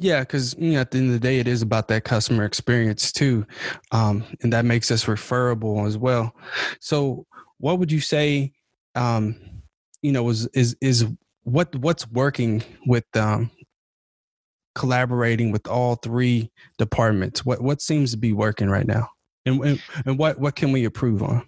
Yeah, 0.00 0.20
because 0.20 0.56
you 0.58 0.72
know, 0.72 0.80
at 0.80 0.92
the 0.92 0.98
end 0.98 1.08
of 1.08 1.12
the 1.12 1.20
day, 1.20 1.40
it 1.40 1.46
is 1.46 1.60
about 1.60 1.88
that 1.88 2.04
customer 2.04 2.46
experience 2.46 3.12
too, 3.12 3.46
um, 3.92 4.24
and 4.40 4.50
that 4.50 4.64
makes 4.64 4.90
us 4.90 5.06
referable 5.06 5.86
as 5.86 5.98
well. 5.98 6.34
So, 6.80 7.26
what 7.58 7.78
would 7.78 7.92
you 7.92 8.00
say? 8.00 8.54
Um, 8.94 9.36
you 10.02 10.12
know, 10.12 10.28
is 10.28 10.46
is 10.48 10.76
is 10.80 11.06
what 11.42 11.74
what's 11.76 12.08
working 12.08 12.62
with 12.86 13.04
um, 13.16 13.50
collaborating 14.74 15.50
with 15.52 15.66
all 15.66 15.96
three 15.96 16.50
departments? 16.78 17.44
What 17.44 17.60
what 17.60 17.80
seems 17.80 18.12
to 18.12 18.16
be 18.16 18.32
working 18.32 18.68
right 18.68 18.86
now, 18.86 19.08
and 19.46 19.62
and, 19.64 19.82
and 20.06 20.18
what 20.18 20.38
what 20.38 20.56
can 20.56 20.72
we 20.72 20.84
improve 20.84 21.22
on? 21.22 21.46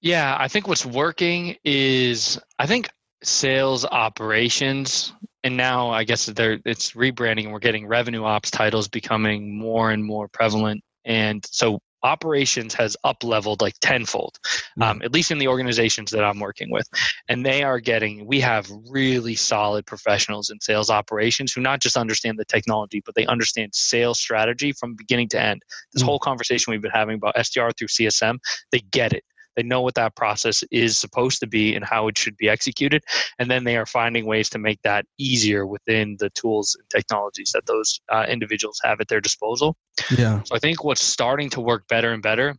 Yeah, 0.00 0.36
I 0.38 0.48
think 0.48 0.68
what's 0.68 0.84
working 0.84 1.56
is 1.64 2.38
I 2.58 2.66
think 2.66 2.88
sales 3.22 3.84
operations 3.86 5.14
and 5.44 5.56
now 5.56 5.90
I 5.90 6.04
guess 6.04 6.26
they're 6.26 6.58
it's 6.64 6.92
rebranding 6.92 7.44
and 7.44 7.52
we're 7.52 7.58
getting 7.58 7.86
revenue 7.86 8.24
ops 8.24 8.50
titles 8.50 8.88
becoming 8.88 9.56
more 9.56 9.90
and 9.90 10.04
more 10.04 10.28
prevalent 10.28 10.82
and 11.04 11.44
so 11.50 11.80
operations 12.04 12.74
has 12.74 12.96
up 13.04 13.24
leveled 13.24 13.60
like 13.60 13.74
tenfold 13.80 14.38
um, 14.80 15.02
at 15.02 15.12
least 15.12 15.30
in 15.30 15.38
the 15.38 15.48
organizations 15.48 16.10
that 16.10 16.22
i'm 16.24 16.38
working 16.38 16.70
with. 16.70 16.86
And 17.28 17.44
they 17.44 17.62
are 17.62 17.80
getting 17.80 18.26
we 18.26 18.40
have 18.40 18.66
really 18.90 19.34
solid 19.34 19.86
professionals 19.86 20.50
in 20.50 20.60
sales 20.60 20.90
operations 20.90 21.52
who 21.52 21.60
not 21.60 21.80
just 21.80 21.96
understand 21.96 22.38
the 22.38 22.44
technology 22.44 23.02
but 23.04 23.14
they 23.14 23.26
understand 23.26 23.74
sales 23.74 24.20
strategy 24.20 24.72
from 24.72 24.94
beginning 24.94 25.28
to 25.30 25.40
end. 25.40 25.62
This 25.92 26.02
Mm. 26.02 26.06
whole 26.06 26.18
conversation 26.18 26.70
we've 26.70 26.82
been 26.82 26.90
having 26.90 27.16
about 27.16 27.34
sdr 27.36 27.72
through 27.76 27.88
csm 27.88 28.38
they 28.72 28.80
get 28.80 29.12
it 29.12 29.24
they 29.56 29.62
know 29.62 29.80
what 29.80 29.94
that 29.94 30.16
process 30.16 30.62
is 30.70 30.98
supposed 30.98 31.40
to 31.40 31.46
be 31.46 31.74
and 31.74 31.84
how 31.84 32.08
it 32.08 32.18
should 32.18 32.36
be 32.36 32.48
executed. 32.48 33.02
And 33.38 33.50
then 33.50 33.64
they 33.64 33.76
are 33.76 33.86
finding 33.86 34.26
ways 34.26 34.48
to 34.50 34.58
make 34.58 34.80
that 34.82 35.06
easier 35.18 35.66
within 35.66 36.16
the 36.18 36.30
tools 36.30 36.76
and 36.78 36.88
technologies 36.90 37.52
that 37.54 37.66
those 37.66 38.00
uh, 38.10 38.26
individuals 38.28 38.80
have 38.84 39.00
at 39.00 39.08
their 39.08 39.20
disposal. 39.20 39.76
Yeah, 40.16 40.42
So 40.44 40.54
I 40.54 40.58
think 40.58 40.84
what's 40.84 41.04
starting 41.04 41.50
to 41.50 41.60
work 41.60 41.86
better 41.88 42.12
and 42.12 42.22
better 42.22 42.56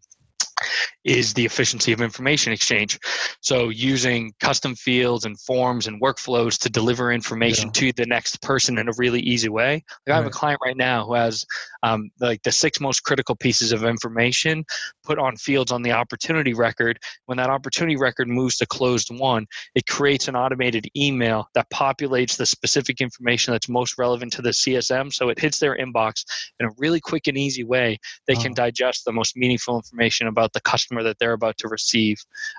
is 1.04 1.34
the 1.34 1.46
efficiency 1.46 1.92
of 1.92 2.02
information 2.02 2.52
exchange. 2.52 3.00
So 3.42 3.70
using 3.70 4.34
custom 4.40 4.76
fields 4.76 5.26
and 5.26 5.40
forms 5.40 5.88
and 5.88 6.02
workflows 6.02 6.58
to 6.60 6.70
deliver 6.70 7.12
information 7.12 7.68
Yeah. 7.68 7.92
to 7.92 7.94
the 7.94 8.06
next 8.06 8.42
person 8.42 8.78
in 8.78 8.90
a 8.90 8.94
really 8.98 9.20
easy 9.22 9.50
way. 9.50 9.84
Like 10.08 10.14
I 10.14 10.18
have 10.18 10.26
a 10.26 10.32
client 10.32 10.60
right 10.66 10.78
now 10.78 11.06
who 11.06 11.14
has 11.14 11.46
um, 11.84 12.10
like 12.20 12.42
the 12.44 12.52
six 12.52 12.80
most 12.80 13.02
critical 13.04 13.36
pieces 13.36 13.72
of 13.72 13.84
information 13.84 14.66
put 15.04 15.20
on 15.20 15.38
fields 15.38 15.72
on 15.72 15.84
the 15.84 15.92
opportunity 15.92 16.54
record. 16.54 16.98
When 17.26 17.38
that 17.38 17.52
opportunity 17.52 17.96
record 17.98 18.28
moves 18.28 18.58
to 18.58 18.66
closed 18.66 19.10
won, 19.12 19.46
it 19.76 19.86
creates 19.86 20.28
an 20.28 20.36
automated 20.36 20.88
email 20.98 21.48
that 21.54 21.70
populates 21.70 22.36
the 22.38 22.46
specific 22.46 23.02
information 23.02 23.52
that's 23.52 23.70
most 23.70 23.98
relevant 24.00 24.34
to 24.34 24.42
the 24.42 24.50
CSM. 24.50 25.14
So 25.14 25.30
it 25.30 25.40
hits 25.40 25.60
their 25.60 25.78
inbox 25.78 26.24
in 26.60 26.66
a 26.66 26.70
really 26.78 27.00
quick 27.00 27.28
and 27.28 27.38
easy 27.38 27.64
way. 27.64 28.00
They 28.26 28.36
can 28.36 28.54
digest 28.54 29.06
the 29.06 29.12
most 29.12 29.38
meaningful 29.38 29.76
information 29.76 30.28
about 30.28 30.45
the 30.54 30.62
customer 30.62 31.04
that 31.04 31.20
they're 31.20 31.34
about 31.34 31.58
to 31.60 31.68
receive 31.68 32.18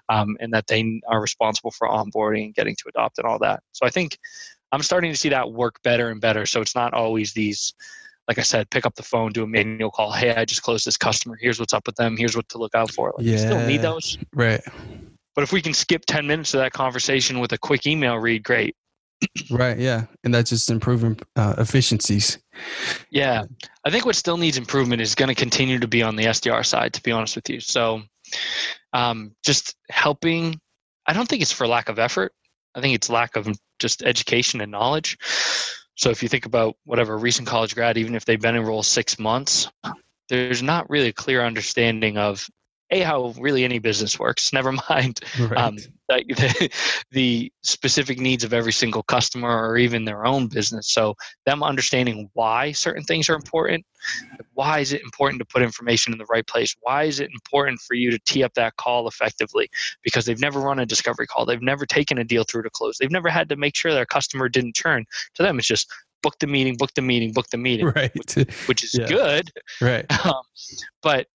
um, 0.09 0.37
and 0.41 0.53
that 0.53 0.67
they 0.67 1.01
are 1.09 1.21
responsible 1.21 1.71
for 1.71 1.89
onboarding 1.89 2.47
and 2.47 2.55
getting 2.55 2.77
to 2.77 2.85
adopt 2.89 3.19
and 3.19 3.27
all 3.27 3.39
that. 3.39 3.63
So 3.73 3.87
I 3.87 3.91
think 3.91 4.19
I'm 4.73 4.83
starting 4.83 5.13
to 5.13 5.17
see 5.17 5.29
that 5.29 5.53
work 5.53 5.77
better 5.83 6.11
and 6.11 6.21
better. 6.21 6.47
So 6.47 6.61
it's 6.61 6.75
not 6.75 6.95
always 6.95 7.33
these, 7.33 7.75
like 8.29 8.39
I 8.39 8.43
said, 8.43 8.71
pick 8.71 8.87
up 8.87 8.95
the 8.95 9.03
phone, 9.03 9.33
do 9.33 9.45
a 9.45 9.47
manual 9.47 9.91
call. 9.91 10.13
Hey, 10.13 10.35
I 10.35 10.45
just 10.45 10.63
closed 10.63 10.87
this 10.87 10.97
customer. 10.97 11.39
Here's 11.41 11.61
what's 11.61 11.73
up 11.73 11.87
with 11.87 11.97
them. 11.97 12.17
Here's 12.17 12.37
what 12.37 12.49
to 12.51 12.59
look 12.59 12.75
out 12.75 12.91
for. 12.91 13.15
Like, 13.17 13.27
You 13.27 13.39
still 13.39 13.61
need 13.67 13.83
those. 13.83 14.19
Right. 14.33 14.61
But 15.35 15.43
if 15.43 15.53
we 15.53 15.61
can 15.61 15.75
skip 15.75 16.05
10 16.07 16.27
minutes 16.27 16.55
of 16.55 16.61
that 16.61 16.73
conversation 16.73 17.41
with 17.41 17.53
a 17.53 17.59
quick 17.59 17.87
email 17.87 18.17
read, 18.17 18.43
great. 18.43 18.75
Right. 19.51 19.79
Yeah. 19.79 20.05
And 20.25 20.35
that's 20.35 20.51
just 20.51 20.71
improving 20.71 21.19
uh, 21.37 21.55
efficiencies. 21.59 22.39
Yeah. 23.11 23.45
I 23.85 23.91
think 23.91 24.05
what 24.05 24.17
still 24.17 24.37
needs 24.37 24.59
improvement 24.59 25.01
is 25.01 25.15
going 25.15 25.29
to 25.29 25.35
continue 25.35 25.79
to 25.79 25.89
be 25.89 26.03
on 26.03 26.17
the 26.17 26.25
SDR 26.25 26.65
side, 26.65 26.93
to 26.95 27.03
be 27.03 27.13
honest 27.13 27.37
with 27.37 27.49
you. 27.49 27.61
So 27.61 28.03
um, 28.93 29.33
just 29.45 29.75
helping, 29.91 30.61
I 31.07 31.13
don't 31.13 31.29
think 31.29 31.43
it's 31.43 31.53
for 31.53 31.67
lack 31.67 31.89
of 31.89 31.99
effort. 31.99 32.33
I 32.75 32.81
think 32.81 32.95
it's 32.95 33.09
lack 33.09 33.37
of 33.37 33.49
just 33.79 34.03
education 34.03 34.61
and 34.61 34.71
knowledge. 34.71 35.17
So 35.95 36.11
if 36.11 36.23
you 36.23 36.29
think 36.29 36.45
about 36.45 36.77
whatever 36.85 37.17
recent 37.17 37.49
college 37.49 37.75
grad, 37.75 37.97
even 37.97 38.15
if 38.15 38.25
they've 38.25 38.41
been 38.41 38.57
enrolled 38.57 38.85
six 38.85 39.19
months, 39.19 39.71
there's 40.29 40.63
not 40.63 40.89
really 40.91 41.09
a 41.09 41.13
clear 41.13 41.45
understanding 41.45 42.19
of 42.19 42.47
a 42.91 43.01
how 43.01 43.35
really 43.39 43.65
any 43.65 43.79
business 43.79 44.19
works. 44.19 44.53
Never 44.53 44.73
mind 44.89 45.21
Right. 45.39 45.59
um, 45.59 45.77
the, 46.09 46.71
the 47.11 47.53
specific 47.63 48.19
needs 48.21 48.45
of 48.45 48.53
every 48.55 48.73
single 48.73 49.03
customer 49.03 49.49
or 49.69 49.77
even 49.77 50.05
their 50.05 50.25
own 50.25 50.47
business. 50.47 50.89
So 50.93 51.15
them 51.47 51.63
understanding 51.65 52.31
why 52.35 52.71
certain 52.73 53.03
things 53.03 53.29
are 53.29 53.35
important. 53.35 53.85
Why 54.55 54.79
is 54.79 54.93
it 54.93 55.03
important 55.03 55.41
to 55.41 55.45
put 55.45 55.63
information 55.63 56.13
in 56.13 56.19
the 56.19 56.27
right 56.27 56.47
place? 56.47 56.77
Why 56.83 57.05
is 57.05 57.19
it 57.19 57.29
important 57.33 57.81
for 57.81 57.95
you 57.95 58.11
to 58.13 58.19
tee 58.21 58.45
up 58.45 58.55
that 58.55 58.77
call 58.77 59.09
effectively? 59.09 59.69
Because 60.05 60.25
they've 60.27 60.41
never 60.41 60.61
run 60.61 60.79
a 60.79 60.87
discovery 60.87 61.27
call. 61.27 61.45
They've 61.45 61.61
never 61.61 61.87
taken 61.87 62.19
a 62.19 62.25
deal 62.25 62.45
through 62.45 62.63
to 62.63 62.71
close. 62.71 62.99
They've 62.99 63.11
never 63.11 63.29
had 63.29 63.49
to 63.49 63.57
make 63.57 63.75
sure 63.75 63.93
their 63.93 64.07
customer 64.07 64.49
didn't 64.49 64.77
churn. 64.77 65.05
To 65.35 65.43
them, 65.43 65.59
it's 65.59 65.67
just 65.67 65.91
book 66.23 66.39
the 66.39 66.47
meeting, 66.47 66.77
book 66.77 66.91
the 66.95 67.03
meeting, 67.03 67.33
book 67.33 67.47
the 67.51 67.59
meeting, 67.59 67.87
right. 67.97 68.37
which 68.67 68.85
is 68.85 68.95
Yeah. 68.95 69.07
good. 69.07 69.51
Right. 69.81 70.25
Um, 70.25 70.43
but 71.03 71.27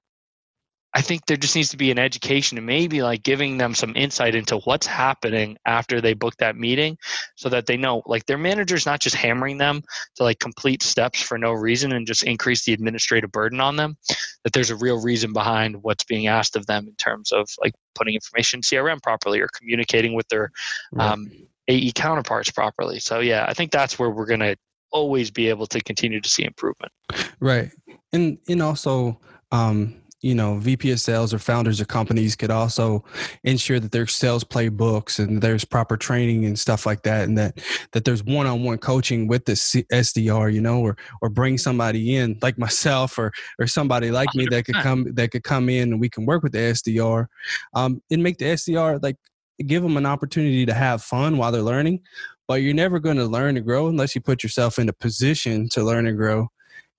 I 0.93 1.01
think 1.01 1.25
there 1.25 1.37
just 1.37 1.55
needs 1.55 1.69
to 1.69 1.77
be 1.77 1.89
an 1.89 1.97
education 1.99 2.57
and 2.57 2.67
maybe 2.67 3.01
like 3.01 3.23
giving 3.23 3.57
them 3.57 3.73
some 3.73 3.95
insight 3.95 4.35
into 4.35 4.57
what's 4.59 4.85
happening 4.85 5.57
after 5.65 6.01
they 6.01 6.13
book 6.13 6.35
that 6.37 6.57
meeting 6.57 6.97
so 7.35 7.47
that 7.49 7.65
they 7.65 7.77
know 7.77 8.03
like 8.05 8.25
their 8.25 8.37
manager's 8.37 8.85
not 8.85 8.99
just 8.99 9.15
hammering 9.15 9.57
them 9.57 9.83
to 10.15 10.23
like 10.23 10.39
complete 10.39 10.83
steps 10.83 11.21
for 11.21 11.37
no 11.37 11.53
reason 11.53 11.93
and 11.93 12.05
just 12.05 12.23
increase 12.23 12.65
the 12.65 12.73
administrative 12.73 13.31
burden 13.31 13.61
on 13.61 13.77
them 13.77 13.95
that 14.43 14.51
there's 14.51 14.69
a 14.69 14.75
real 14.75 15.01
reason 15.01 15.31
behind 15.31 15.81
what's 15.81 16.03
being 16.03 16.27
asked 16.27 16.55
of 16.57 16.65
them 16.65 16.87
in 16.87 16.95
terms 16.95 17.31
of 17.31 17.49
like 17.61 17.73
putting 17.95 18.13
information 18.15 18.57
in 18.57 18.61
crm 18.61 19.01
properly 19.01 19.39
or 19.39 19.47
communicating 19.57 20.13
with 20.13 20.27
their 20.27 20.51
Right. 20.91 21.11
um, 21.11 21.31
ae 21.69 21.91
counterparts 21.93 22.51
properly 22.51 22.99
so 22.99 23.19
yeah 23.21 23.45
i 23.47 23.53
think 23.53 23.71
that's 23.71 23.97
where 23.97 24.09
we're 24.09 24.25
going 24.25 24.41
to 24.41 24.57
always 24.91 25.31
be 25.31 25.47
able 25.47 25.67
to 25.67 25.79
continue 25.79 26.19
to 26.19 26.27
see 26.29 26.43
improvement 26.43 26.91
Right. 27.39 27.71
And 28.11 28.39
and 28.49 28.61
also 28.61 29.19
um 29.53 30.00
you 30.21 30.35
know, 30.35 30.57
VP 30.57 30.91
of 30.91 30.99
sales 30.99 31.33
or 31.33 31.39
founders 31.39 31.81
of 31.81 31.87
companies 31.87 32.35
could 32.35 32.51
also 32.51 33.03
ensure 33.43 33.79
that 33.79 33.91
there's 33.91 34.13
sales 34.13 34.43
playbooks 34.43 35.17
and 35.17 35.41
there's 35.41 35.65
proper 35.65 35.97
training 35.97 36.45
and 36.45 36.57
stuff 36.57 36.85
like 36.85 37.03
that, 37.03 37.27
and 37.27 37.37
that 37.37 37.59
that 37.93 38.05
there's 38.05 38.23
one-on-one 38.23 38.77
coaching 38.77 39.27
with 39.27 39.45
the 39.45 39.55
C- 39.55 39.85
SDR, 39.91 40.53
you 40.53 40.61
know, 40.61 40.79
or 40.79 40.95
or 41.21 41.29
bring 41.29 41.57
somebody 41.57 42.15
in 42.15 42.37
like 42.41 42.57
myself 42.57 43.17
or 43.17 43.31
or 43.59 43.65
somebody 43.67 44.11
like 44.11 44.29
me 44.35 44.45
that 44.51 44.65
could 44.65 44.75
come 44.75 45.11
that 45.13 45.31
could 45.31 45.43
come 45.43 45.69
in 45.69 45.91
and 45.93 45.99
we 45.99 46.09
can 46.09 46.25
work 46.25 46.43
with 46.43 46.51
the 46.51 46.59
SDR, 46.59 47.25
um, 47.73 48.01
and 48.11 48.21
make 48.21 48.37
the 48.37 48.45
SDR 48.45 49.01
like 49.01 49.17
give 49.65 49.83
them 49.83 49.97
an 49.97 50.05
opportunity 50.05 50.65
to 50.65 50.73
have 50.73 51.03
fun 51.03 51.37
while 51.37 51.51
they're 51.51 51.61
learning. 51.61 51.99
But 52.47 52.61
you're 52.61 52.73
never 52.73 52.99
going 52.99 53.17
to 53.17 53.25
learn 53.25 53.57
and 53.57 53.65
grow 53.65 53.87
unless 53.87 54.13
you 54.13 54.21
put 54.21 54.43
yourself 54.43 54.77
in 54.77 54.89
a 54.89 54.93
position 54.93 55.69
to 55.69 55.83
learn 55.83 56.05
and 56.05 56.17
grow 56.17 56.49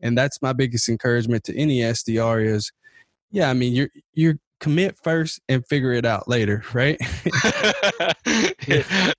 and 0.02 0.18
that's 0.18 0.42
my 0.42 0.52
biggest 0.52 0.88
encouragement 0.88 1.44
to 1.44 1.56
any 1.56 1.78
SDR 1.78 2.44
is, 2.44 2.72
yeah, 3.32 3.50
I 3.50 3.54
mean, 3.54 3.72
you're 3.74 3.88
you're 4.14 4.38
commit 4.60 4.96
first 5.02 5.40
and 5.48 5.66
figure 5.66 5.92
it 5.92 6.06
out 6.06 6.28
later, 6.28 6.62
right? 6.72 6.96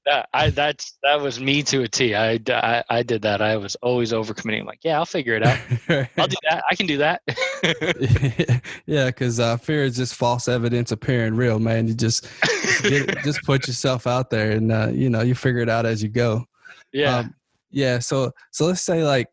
that, 0.05 0.29
I 0.33 0.49
that's 0.51 0.97
that 1.03 1.19
was 1.19 1.39
me 1.41 1.61
to 1.63 1.81
a 1.83 1.87
T. 1.87 2.15
I, 2.15 2.39
I 2.47 2.83
I 2.89 3.03
did 3.03 3.21
that. 3.23 3.41
I 3.41 3.57
was 3.57 3.75
always 3.81 4.13
overcommitting. 4.13 4.61
I'm 4.61 4.65
like, 4.65 4.79
yeah, 4.83 4.97
I'll 4.97 5.05
figure 5.05 5.35
it 5.35 5.45
out. 5.45 5.59
I'll 6.17 6.27
do 6.27 6.37
that. 6.49 6.63
I 6.71 6.75
can 6.75 6.87
do 6.87 6.97
that. 6.97 7.21
yeah, 8.85 9.07
because 9.07 9.39
uh, 9.39 9.57
fear 9.57 9.83
is 9.83 9.97
just 9.97 10.15
false 10.15 10.47
evidence 10.47 10.91
appearing 10.91 11.35
real, 11.35 11.59
man. 11.59 11.87
You 11.87 11.93
just 11.93 12.25
just, 12.43 12.83
get, 12.83 13.23
just 13.23 13.43
put 13.43 13.67
yourself 13.67 14.07
out 14.07 14.29
there, 14.29 14.51
and 14.51 14.71
uh, 14.71 14.87
you 14.91 15.09
know 15.09 15.21
you 15.21 15.35
figure 15.35 15.61
it 15.61 15.69
out 15.69 15.85
as 15.85 16.01
you 16.01 16.09
go. 16.09 16.45
yeah. 16.93 17.17
Um, 17.17 17.35
yeah. 17.69 17.99
So 17.99 18.31
so 18.51 18.67
let's 18.67 18.81
say 18.81 19.03
like 19.03 19.27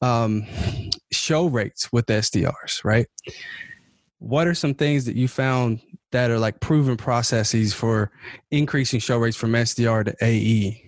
um, 0.00 0.46
show 1.10 1.46
rates 1.46 1.92
with 1.92 2.06
SDRs, 2.06 2.84
right? 2.84 3.06
What 4.20 4.46
are 4.46 4.54
some 4.54 4.74
things 4.74 5.06
that 5.06 5.16
you 5.16 5.26
found 5.28 5.80
that 6.12 6.30
are 6.30 6.38
like 6.38 6.60
proven 6.60 6.96
processes 6.96 7.74
for 7.74 8.10
increasing 8.50 9.00
show 9.00 9.18
rates 9.18 9.36
from 9.36 9.52
SDR 9.52 10.04
to? 10.04 10.24
AE? 10.24 10.86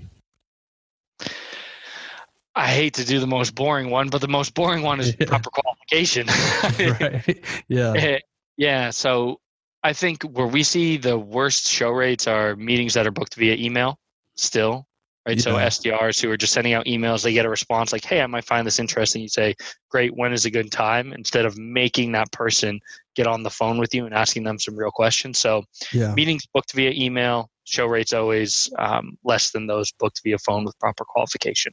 I 2.55 2.69
hate 2.69 2.93
to 2.95 3.05
do 3.05 3.19
the 3.19 3.27
most 3.27 3.55
boring 3.55 3.89
one, 3.91 4.09
but 4.11 4.21
the 4.21 4.29
most 4.29 4.55
boring 4.55 4.83
one 4.83 5.01
is 5.01 5.17
Yeah. 5.21 5.27
proper 5.27 5.51
qualification. 5.51 6.27
right. 7.01 7.45
Yeah. 7.69 7.93
Eh, 7.95 8.19
yeah. 8.59 8.91
So 8.91 9.41
I 9.83 9.95
think 9.95 10.23
where 10.25 10.47
we 10.47 10.63
see 10.63 10.99
the 10.99 11.19
worst 11.19 11.67
show 11.69 11.91
rates 11.91 12.27
are 12.27 12.55
meetings 12.57 12.93
that 12.95 13.07
are 13.07 13.11
booked 13.11 13.35
via 13.37 13.55
email 13.55 13.99
still. 14.37 14.87
Right. 15.27 15.41
So 15.41 15.55
SDRs 15.55 16.21
who 16.21 16.31
are 16.31 16.37
just 16.37 16.53
sending 16.53 16.73
out 16.75 16.85
emails, 16.87 17.23
they 17.23 17.33
get 17.33 17.47
a 17.47 17.49
response 17.49 17.93
like, 17.93 18.05
Hey, 18.05 18.21
I 18.21 18.27
might 18.27 18.45
find 18.45 18.67
this 18.67 18.79
interesting. 18.79 19.23
You 19.23 19.29
say, 19.29 19.55
Great, 19.89 20.15
when 20.17 20.33
is 20.35 20.45
a 20.45 20.51
good 20.51 20.71
time? 20.71 21.13
Instead 21.15 21.47
of 21.47 21.57
making 21.57 22.13
that 22.13 22.31
person 22.33 22.81
get 23.15 23.27
on 23.27 23.43
the 23.43 23.51
phone 23.51 23.79
with 23.79 23.95
you 23.95 24.07
and 24.07 24.15
asking 24.15 24.45
them 24.45 24.59
some 24.59 24.77
real 24.77 24.91
questions. 24.91 25.39
So 25.39 25.65
Yeah. 25.93 26.15
meetings 26.15 26.47
booked 26.47 26.73
via 26.73 26.91
email, 26.91 27.51
show 27.65 27.87
rates 27.87 28.13
always 28.13 28.71
um, 28.79 29.17
less 29.25 29.51
than 29.51 29.67
those 29.67 29.93
booked 29.93 30.21
via 30.25 30.39
phone 30.39 30.65
with 30.65 30.79
proper 30.79 31.05
qualification. 31.05 31.73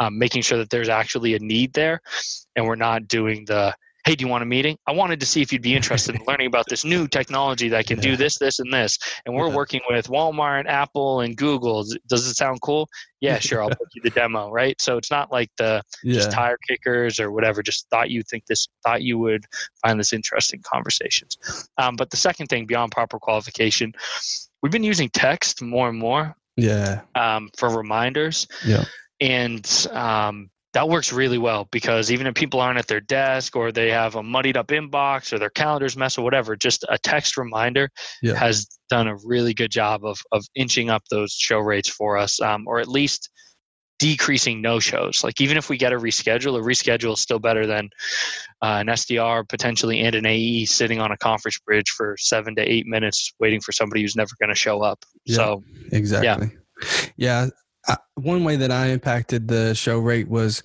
Um, 0.00 0.18
making 0.18 0.42
sure 0.42 0.58
that 0.58 0.70
there's 0.70 0.88
actually 0.88 1.34
a 1.34 1.38
need 1.38 1.72
there 1.72 2.00
and 2.56 2.66
we're 2.66 2.76
not 2.76 3.08
doing 3.08 3.44
the 3.46 3.74
hey, 4.08 4.14
do 4.14 4.24
you 4.24 4.30
want 4.30 4.42
a 4.42 4.46
meeting? 4.46 4.78
I 4.86 4.92
wanted 4.92 5.20
to 5.20 5.26
see 5.26 5.42
if 5.42 5.52
you'd 5.52 5.60
be 5.60 5.74
interested 5.76 6.14
in 6.14 6.22
learning 6.26 6.46
about 6.46 6.64
this 6.70 6.82
new 6.82 7.06
technology 7.06 7.68
that 7.68 7.86
can 7.86 7.98
Yeah. 7.98 8.02
do 8.04 8.16
this, 8.16 8.38
this, 8.38 8.58
and 8.58 8.72
this. 8.72 8.98
And 9.26 9.34
we're 9.34 9.48
Yeah. 9.48 9.54
working 9.54 9.82
with 9.90 10.08
Walmart, 10.08 10.64
Apple, 10.66 11.20
and 11.20 11.36
Google. 11.36 11.84
Does 12.06 12.26
it 12.26 12.34
sound 12.34 12.62
cool? 12.62 12.88
Yeah, 13.20 13.38
sure. 13.38 13.62
I'll 13.62 13.68
book 13.68 13.88
you 13.94 14.00
the 14.00 14.08
demo, 14.08 14.48
right? 14.50 14.80
So 14.80 14.96
it's 14.96 15.10
not 15.10 15.30
like 15.30 15.50
the 15.58 15.82
just 16.06 16.30
tire 16.30 16.56
kickers 16.66 17.20
or 17.20 17.30
whatever. 17.32 17.62
Just 17.62 17.86
thought 17.90 18.08
you 18.08 18.22
think 18.22 18.46
this, 18.46 18.66
thought 18.82 19.02
you 19.02 19.18
would 19.18 19.44
find 19.84 20.00
this 20.00 20.14
interesting 20.14 20.62
conversations. 20.62 21.36
Um, 21.76 21.94
but 21.94 22.08
the 22.08 22.16
second 22.16 22.46
thing 22.46 22.64
beyond 22.64 22.92
proper 22.92 23.18
qualification, 23.18 23.92
we've 24.62 24.72
been 24.72 24.84
using 24.84 25.10
text 25.10 25.60
more 25.60 25.90
and 25.90 25.98
more 25.98 26.34
Yeah. 26.56 27.02
um, 27.14 27.50
for 27.58 27.68
reminders. 27.68 28.46
Yeah. 28.64 28.84
And 29.20 29.86
um, 29.90 30.48
that 30.78 30.88
works 30.88 31.12
really 31.12 31.38
well 31.38 31.66
because 31.72 32.08
even 32.12 32.28
if 32.28 32.36
people 32.36 32.60
aren't 32.60 32.78
at 32.78 32.86
their 32.86 33.00
desk 33.00 33.56
or 33.56 33.72
they 33.72 33.90
have 33.90 34.14
a 34.14 34.22
muddied 34.22 34.56
up 34.56 34.68
inbox 34.68 35.32
or 35.32 35.38
their 35.40 35.50
calendar's 35.50 35.96
mess 35.96 36.16
or 36.16 36.22
whatever, 36.22 36.54
just 36.54 36.84
a 36.88 36.96
text 36.98 37.36
reminder 37.36 37.90
Yeah. 38.22 38.34
has 38.36 38.64
done 38.88 39.08
a 39.08 39.16
really 39.24 39.52
good 39.54 39.72
job 39.72 40.04
of, 40.04 40.20
of 40.30 40.44
inching 40.54 40.88
up 40.88 41.02
those 41.10 41.32
show 41.32 41.58
rates 41.58 41.88
for 41.88 42.16
us, 42.16 42.40
um, 42.40 42.62
or 42.68 42.78
at 42.78 42.86
least 42.86 43.28
decreasing 43.98 44.62
no 44.62 44.78
shows. 44.78 45.24
Like 45.24 45.40
even 45.40 45.56
if 45.56 45.68
we 45.68 45.76
get 45.76 45.92
a 45.92 45.96
reschedule, 45.96 46.56
a 46.56 46.62
reschedule 46.62 47.14
is 47.14 47.20
still 47.20 47.40
better 47.40 47.66
than 47.66 47.90
uh, 48.62 48.78
an 48.78 48.86
SDR 48.86 49.48
potentially 49.48 49.98
and 50.02 50.14
an 50.14 50.26
AE 50.26 50.64
sitting 50.66 51.00
on 51.00 51.10
a 51.10 51.16
conference 51.16 51.58
bridge 51.58 51.90
for 51.90 52.14
seven 52.20 52.54
to 52.54 52.62
eight 52.62 52.86
minutes 52.86 53.32
waiting 53.40 53.60
for 53.60 53.72
somebody 53.72 54.02
who's 54.02 54.14
never 54.14 54.30
going 54.40 54.50
to 54.50 54.54
show 54.54 54.80
up. 54.84 55.04
Yeah. 55.24 55.34
So 55.38 55.64
Exactly. 55.90 56.52
Yeah. 57.16 57.48
I, 57.88 57.96
one 58.14 58.44
way 58.44 58.56
that 58.56 58.70
I 58.70 58.86
impacted 58.88 59.48
the 59.48 59.74
show 59.74 59.98
rate 59.98 60.28
was 60.28 60.62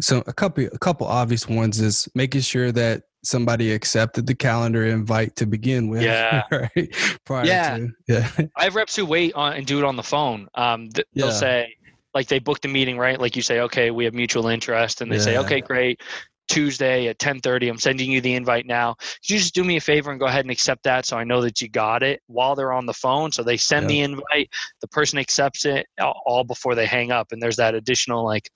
so 0.00 0.22
a 0.26 0.32
couple 0.32 0.66
a 0.66 0.78
couple 0.78 1.06
obvious 1.06 1.48
ones 1.48 1.80
is 1.80 2.08
making 2.14 2.42
sure 2.42 2.70
that 2.72 3.04
somebody 3.24 3.72
accepted 3.72 4.26
the 4.26 4.34
calendar 4.34 4.84
invite 4.84 5.34
to 5.36 5.46
begin 5.46 5.88
with. 5.88 6.02
Yeah. 6.02 6.42
right? 6.52 6.94
Prior 7.24 7.44
Yeah. 7.44 7.76
to, 7.78 7.88
yeah. 8.06 8.30
I 8.56 8.64
have 8.64 8.76
reps 8.76 8.94
who 8.94 9.04
wait 9.04 9.34
on 9.34 9.54
and 9.54 9.66
do 9.66 9.78
it 9.78 9.84
on 9.84 9.96
the 9.96 10.02
phone. 10.02 10.48
Um, 10.54 10.90
th- 10.90 11.06
Yeah. 11.12 11.24
they'll 11.26 11.32
say, 11.34 11.74
like 12.14 12.28
they 12.28 12.38
booked 12.38 12.62
the 12.62 12.68
meeting, 12.68 12.98
right? 12.98 13.20
Like 13.20 13.34
you 13.34 13.42
say, 13.42 13.60
okay, 13.60 13.90
we 13.90 14.04
have 14.04 14.14
mutual 14.14 14.46
interest, 14.46 15.00
and 15.00 15.10
they 15.12 15.18
say, 15.18 15.36
okay, 15.38 15.60
great. 15.60 16.00
Tuesday 16.48 17.08
at 17.08 17.18
10:30, 17.18 17.68
I'm 17.68 17.78
sending 17.78 18.10
you 18.10 18.20
the 18.20 18.34
invite 18.34 18.66
now. 18.66 18.94
Could 18.94 19.30
you 19.30 19.38
just 19.38 19.54
do 19.54 19.64
me 19.64 19.76
a 19.76 19.80
favor 19.80 20.10
and 20.10 20.20
go 20.20 20.26
ahead 20.26 20.44
and 20.44 20.50
accept 20.50 20.84
that 20.84 21.06
so 21.06 21.16
I 21.16 21.24
know 21.24 21.40
that 21.42 21.60
you 21.60 21.68
got 21.68 22.02
it 22.02 22.20
while 22.26 22.54
they're 22.54 22.72
on 22.72 22.86
the 22.86 22.94
phone? 22.94 23.32
So 23.32 23.42
they 23.42 23.56
send 23.56 23.88
the 23.90 24.00
invite, 24.00 24.50
the 24.80 24.88
person 24.88 25.18
accepts 25.18 25.64
it 25.64 25.86
all- 26.00 26.22
all 26.26 26.44
before 26.44 26.74
they 26.74 26.86
hang 26.86 27.10
up, 27.10 27.32
and 27.32 27.42
there's 27.42 27.56
that 27.56 27.74
additional 27.74 28.24
like 28.24 28.50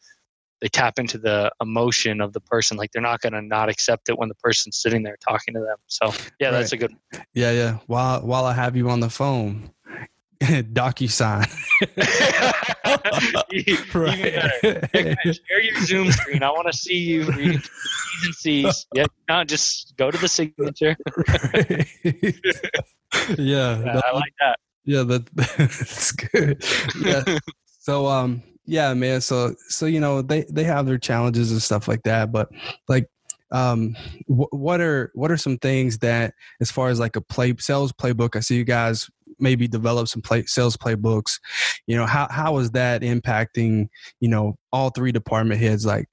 they 0.60 0.68
tap 0.68 0.98
into 0.98 1.18
the 1.18 1.50
emotion 1.60 2.20
of 2.20 2.32
the 2.32 2.40
person. 2.40 2.76
Like 2.76 2.92
they're 2.92 3.02
not 3.02 3.20
going 3.20 3.32
to 3.32 3.42
not 3.42 3.68
accept 3.68 4.08
it 4.08 4.18
when 4.18 4.28
the 4.28 4.34
person's 4.36 4.76
sitting 4.76 5.02
there 5.02 5.16
talking 5.26 5.54
to 5.54 5.60
them. 5.60 5.76
So 5.86 6.12
yeah, 6.38 6.50
that's 6.50 6.72
a 6.72 6.76
good. 6.76 6.94
Yeah, 7.34 7.50
yeah. 7.52 7.78
While 7.86 8.20
while 8.22 8.44
I 8.44 8.52
have 8.52 8.76
you 8.76 8.90
on 8.90 9.00
the 9.00 9.10
phone, 9.10 9.70
DocuSign. 10.72 11.46
Even 13.52 14.22
better. 14.92 15.32
Share 15.34 15.60
your 15.62 15.80
Zoom 15.82 16.10
screen. 16.12 16.42
I 16.42 16.50
want 16.50 16.66
to 16.70 16.76
see 16.76 16.96
you 16.96 17.24
reading 17.32 17.58
T's 17.60 18.24
and 18.24 18.34
C's. 18.34 18.86
Yeah, 18.94 19.04
no, 19.28 19.44
just 19.44 19.94
go 19.96 20.10
to 20.10 20.16
the 20.18 20.28
signature. 20.28 20.96
yeah, 22.04 22.22
Yeah, 23.38 23.92
that- 23.92 24.04
I 24.06 24.12
like 24.14 24.32
that. 24.40 24.58
yeah, 24.84 25.02
that, 25.02 25.26
that's 25.34 26.12
good. 26.12 26.64
Yeah. 27.02 27.38
so 27.80 28.06
um 28.06 28.42
yeah, 28.66 28.94
man. 28.94 29.20
So 29.20 29.54
so 29.68 29.86
you 29.86 30.00
know 30.00 30.22
they 30.22 30.44
they 30.50 30.64
have 30.64 30.86
their 30.86 30.98
challenges 30.98 31.50
and 31.50 31.60
stuff 31.60 31.88
like 31.88 32.02
that, 32.04 32.30
but 32.32 32.48
like 32.88 33.08
um 33.52 33.96
wh- 34.26 34.52
what 34.52 34.80
are 34.80 35.10
what 35.14 35.30
are 35.32 35.36
some 35.36 35.58
things 35.58 35.98
that 35.98 36.34
as 36.60 36.70
far 36.70 36.88
as 36.88 37.00
like 37.00 37.16
a 37.16 37.20
play 37.20 37.52
sales 37.58 37.90
playbook 37.90 38.36
i 38.36 38.38
see 38.40 38.54
you 38.54 38.62
guys 38.62 39.10
maybe 39.40 39.66
develop 39.66 40.08
some 40.08 40.22
play 40.22 40.44
sales 40.46 40.76
playbooks 40.76 41.38
you 41.86 41.96
know 41.96 42.06
how 42.06 42.26
how 42.30 42.58
is 42.58 42.70
that 42.70 43.02
impacting 43.02 43.88
you 44.20 44.28
know 44.28 44.56
all 44.72 44.90
three 44.90 45.12
department 45.12 45.60
heads 45.60 45.86
like 45.86 46.08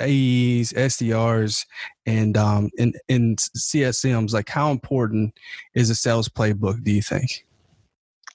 AEs, 0.00 0.72
SDRs, 0.72 1.66
and 2.06 2.36
um, 2.36 2.70
and 2.78 2.96
and 3.08 3.36
CSMs. 3.36 4.32
Like, 4.32 4.48
how 4.48 4.70
important 4.70 5.38
is 5.74 5.90
a 5.90 5.94
sales 5.94 6.28
playbook? 6.28 6.84
Do 6.84 6.92
you 6.92 7.02
think? 7.02 7.44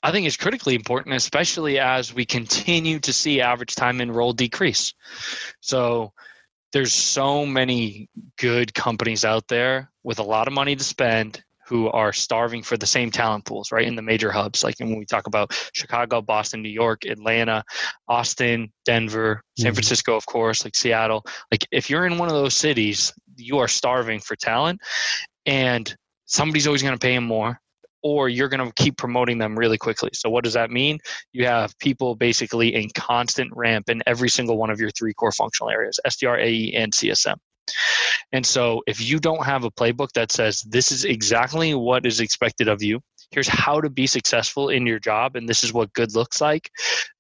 I 0.04 0.12
think 0.12 0.28
it's 0.28 0.36
critically 0.36 0.76
important, 0.76 1.16
especially 1.16 1.80
as 1.80 2.14
we 2.14 2.26
continue 2.26 3.00
to 3.00 3.14
see 3.14 3.40
average 3.40 3.76
time 3.76 4.02
in 4.02 4.12
role 4.12 4.34
decrease. 4.34 4.94
So 5.62 6.12
there's 6.74 6.94
so 6.94 7.46
many 7.46 8.10
good 8.38 8.74
companies 8.74 9.24
out 9.24 9.48
there 9.48 9.90
with 10.04 10.20
a 10.20 10.24
lot 10.24 10.48
of 10.48 10.54
money 10.54 10.76
to 10.76 10.84
spend 10.84 11.42
who 11.74 11.90
are 11.90 12.14
starving 12.14 12.62
for 12.62 12.78
the 12.78 12.86
same 12.86 13.10
talent 13.10 13.44
pools, 13.46 13.72
right? 13.72 13.88
In 13.88 13.96
the 13.96 14.02
major 14.04 14.32
hubs, 14.32 14.64
like 14.64 14.76
when 14.80 14.96
we 14.96 15.06
talk 15.06 15.26
about 15.26 15.52
Chicago, 15.74 16.22
Boston, 16.22 16.62
New 16.62 16.70
York, 16.70 17.04
Atlanta, 17.04 17.64
Austin, 18.08 18.72
Denver, 18.86 19.42
San 19.58 19.72
Mhm. 19.72 19.78
Francisco, 19.78 20.16
of 20.16 20.24
course, 20.28 20.64
like 20.64 20.76
Seattle. 20.76 21.26
Like 21.50 21.66
if 21.72 21.90
you're 21.90 22.06
in 22.06 22.20
one 22.20 22.30
of 22.30 22.36
those 22.36 22.56
cities, 22.56 23.12
you 23.38 23.58
are 23.58 23.68
starving 23.68 24.20
for 24.20 24.36
talent 24.36 24.82
and 25.48 25.96
somebody's 26.28 26.68
always 26.68 26.84
going 26.84 26.94
to 26.94 27.00
pay 27.00 27.16
them 27.16 27.24
more 27.24 27.60
or 28.04 28.30
you're 28.30 28.50
going 28.50 28.64
to 28.64 28.72
keep 28.76 28.96
promoting 28.96 29.40
them 29.40 29.58
really 29.58 29.80
quickly. 29.80 30.12
So 30.14 30.30
what 30.30 30.44
does 30.44 30.54
that 30.54 30.70
mean? 30.70 31.00
You 31.32 31.48
have 31.48 31.76
people 31.80 32.16
basically 32.16 32.76
in 32.76 32.92
constant 32.94 33.52
ramp 33.56 33.90
in 33.90 34.04
every 34.06 34.30
single 34.30 34.60
one 34.60 34.70
of 34.70 34.80
your 34.80 34.92
three 34.92 35.16
core 35.16 35.32
functional 35.32 35.72
areas, 35.72 36.00
SDR, 36.06 36.38
AE, 36.40 36.74
and 36.74 36.94
CSM. 36.94 37.38
And 38.32 38.46
so 38.46 38.82
if 38.88 39.00
you 39.00 39.20
don't 39.20 39.46
have 39.46 39.64
a 39.64 39.72
playbook 39.72 40.12
that 40.14 40.32
says 40.32 40.62
this 40.62 40.92
is 40.92 41.06
exactly 41.06 41.74
what 41.74 42.06
is 42.06 42.20
expected 42.20 42.68
of 42.68 42.82
you, 42.82 43.00
here's 43.32 43.48
how 43.48 43.82
to 43.82 43.90
be 43.90 44.08
successful 44.08 44.70
in 44.70 44.86
your 44.86 45.00
job 45.00 45.36
and 45.36 45.48
this 45.48 45.64
is 45.64 45.74
what 45.74 45.94
good 45.94 46.16
looks 46.16 46.42
like, 46.42 46.70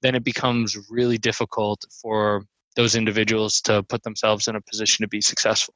then 0.02 0.16
it 0.16 0.24
becomes 0.24 0.78
really 0.90 1.18
difficult 1.18 1.86
for 2.02 2.46
those 2.76 2.96
individuals 2.96 3.62
to 3.62 3.84
put 3.84 4.04
themselves 4.04 4.48
in 4.48 4.56
a 4.56 4.62
position 4.62 5.04
to 5.04 5.08
be 5.08 5.22
successful. 5.22 5.76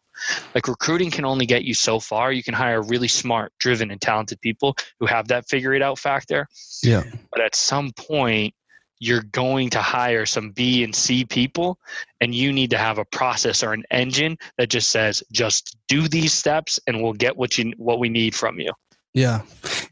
Like 0.55 0.67
recruiting 0.67 1.11
can 1.11 1.25
only 1.25 1.45
get 1.45 1.63
you 1.63 1.73
so 1.73 1.99
far. 1.99 2.31
You 2.31 2.43
can 2.43 2.55
hire 2.55 2.81
really 2.81 3.07
smart, 3.07 3.53
driven, 3.59 3.91
and 3.91 4.01
talented 4.01 4.41
people 4.41 4.75
who 4.99 5.05
have 5.05 5.27
that 5.27 5.47
figure 5.47 5.73
it 5.73 5.81
out 5.81 5.99
factor. 5.99 6.47
Yeah. 6.83 7.03
But 7.31 7.41
at 7.41 7.55
some 7.55 7.91
point, 7.91 8.55
you're 8.99 9.23
going 9.23 9.69
to 9.71 9.81
hire 9.81 10.25
some 10.25 10.51
B 10.51 10.83
and 10.83 10.93
C 10.93 11.25
people, 11.25 11.77
and 12.21 12.33
you 12.33 12.51
need 12.51 12.69
to 12.71 12.77
have 12.77 12.97
a 12.97 13.05
process 13.05 13.63
or 13.63 13.73
an 13.73 13.83
engine 13.91 14.37
that 14.57 14.69
just 14.69 14.89
says, 14.89 15.23
just 15.31 15.77
do 15.87 16.07
these 16.07 16.33
steps, 16.33 16.79
and 16.87 17.01
we'll 17.01 17.13
get 17.13 17.35
what 17.35 17.57
you 17.57 17.73
what 17.77 17.99
we 17.99 18.09
need 18.09 18.35
from 18.35 18.59
you. 18.59 18.71
Yeah. 19.17 19.41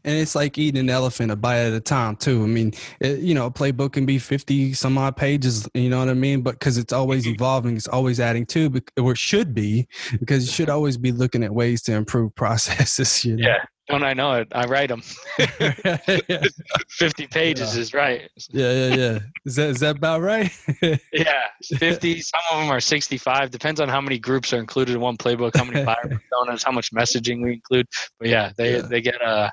And 0.04 0.16
it's 0.16 0.36
like 0.36 0.56
eating 0.56 0.78
an 0.78 0.88
elephant 0.88 1.32
a 1.32 1.36
bite 1.36 1.58
at 1.58 1.72
a 1.72 1.80
time, 1.80 2.14
too. 2.14 2.44
I 2.44 2.46
mean, 2.46 2.72
it, 3.00 3.18
you 3.18 3.34
know, 3.34 3.46
a 3.46 3.50
playbook 3.50 3.94
can 3.94 4.06
be 4.06 4.20
50 4.20 4.72
some 4.74 4.96
odd 4.96 5.16
pages, 5.16 5.68
you 5.74 5.90
know 5.90 5.98
what 5.98 6.08
I 6.08 6.14
mean? 6.14 6.42
But 6.42 6.60
because 6.60 6.78
it's 6.78 6.92
always 6.92 7.24
mm-hmm. 7.24 7.34
evolving, 7.34 7.76
it's 7.76 7.88
always 7.88 8.20
adding 8.20 8.46
to, 8.46 8.80
or 9.00 9.16
should 9.16 9.52
be, 9.52 9.88
because 10.20 10.46
you 10.46 10.52
should 10.52 10.68
mm-hmm. 10.68 10.76
always 10.76 10.96
be 10.96 11.10
looking 11.10 11.42
at 11.42 11.52
ways 11.52 11.82
to 11.82 11.94
improve 11.94 12.34
processes, 12.36 13.24
you 13.24 13.36
know? 13.36 13.48
Yeah. 13.48 13.64
Don't 13.88 14.02
I 14.02 14.14
know 14.14 14.32
it? 14.32 14.48
I 14.52 14.64
write 14.64 14.88
them. 14.88 15.02
yeah. 15.38 16.42
50 16.88 17.26
pages 17.28 17.74
Yeah. 17.76 17.80
is 17.80 17.94
right. 17.94 18.30
Yeah. 18.50 18.72
Yeah. 18.72 18.94
Yeah. 18.96 19.18
Is 19.44 19.54
that, 19.56 19.68
is 19.70 19.80
that 19.80 19.96
about 19.96 20.22
right? 20.22 20.50
Yeah, 21.12 21.44
50. 21.78 22.20
some 22.20 22.40
of 22.52 22.60
them 22.60 22.70
are 22.70 22.80
65. 22.80 23.50
Depends 23.50 23.80
on 23.80 23.88
how 23.88 24.00
many 24.00 24.18
groups 24.18 24.52
are 24.52 24.58
included 24.58 24.94
in 24.96 25.00
one 25.00 25.16
playbook, 25.16 25.56
how 25.56 25.64
many 25.64 25.84
buyer 25.84 25.96
personas, 26.04 26.64
how 26.64 26.72
much 26.72 26.92
messaging 26.92 27.42
we 27.44 27.52
include. 27.54 27.86
But 28.18 28.28
yeah, 28.28 28.52
they 28.56 28.76
Yeah. 28.76 28.82
they 28.82 29.00
get 29.00 29.22
uh 29.22 29.50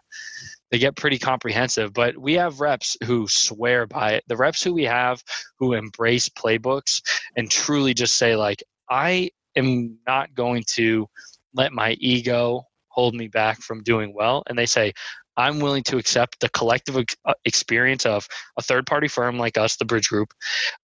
they 0.71 0.79
get 0.79 0.95
pretty 0.95 1.19
comprehensive. 1.19 1.93
But 1.93 2.17
we 2.17 2.33
have 2.33 2.59
reps 2.59 2.97
who 3.05 3.27
swear 3.27 3.85
by 3.85 4.13
it. 4.13 4.23
The 4.27 4.35
reps 4.37 4.63
who 4.63 4.73
we 4.73 4.83
have 4.85 5.23
who 5.59 5.73
embrace 5.73 6.27
playbooks 6.29 7.01
and 7.37 7.51
truly 7.51 7.93
just 7.93 8.15
say 8.15 8.35
like, 8.35 8.63
I 8.89 9.29
am 9.55 9.99
not 10.07 10.33
going 10.33 10.63
to 10.73 11.07
let 11.53 11.71
my 11.73 11.91
ego 11.99 12.65
hold 12.93 13.15
me 13.15 13.27
back 13.27 13.59
from 13.61 13.83
doing 13.83 14.13
well. 14.13 14.43
And 14.47 14.57
they 14.57 14.65
say, 14.65 14.93
I'm 15.35 15.59
willing 15.59 15.83
to 15.83 15.97
accept 15.97 16.39
the 16.39 16.49
collective 16.49 16.97
ex- 16.97 17.15
uh, 17.25 17.33
experience 17.45 18.05
of 18.05 18.27
a 18.57 18.61
third 18.61 18.85
party 18.85 19.07
firm 19.07 19.37
like 19.37 19.57
us, 19.57 19.75
the 19.77 19.85
Bridge 19.85 20.09
Group, 20.09 20.33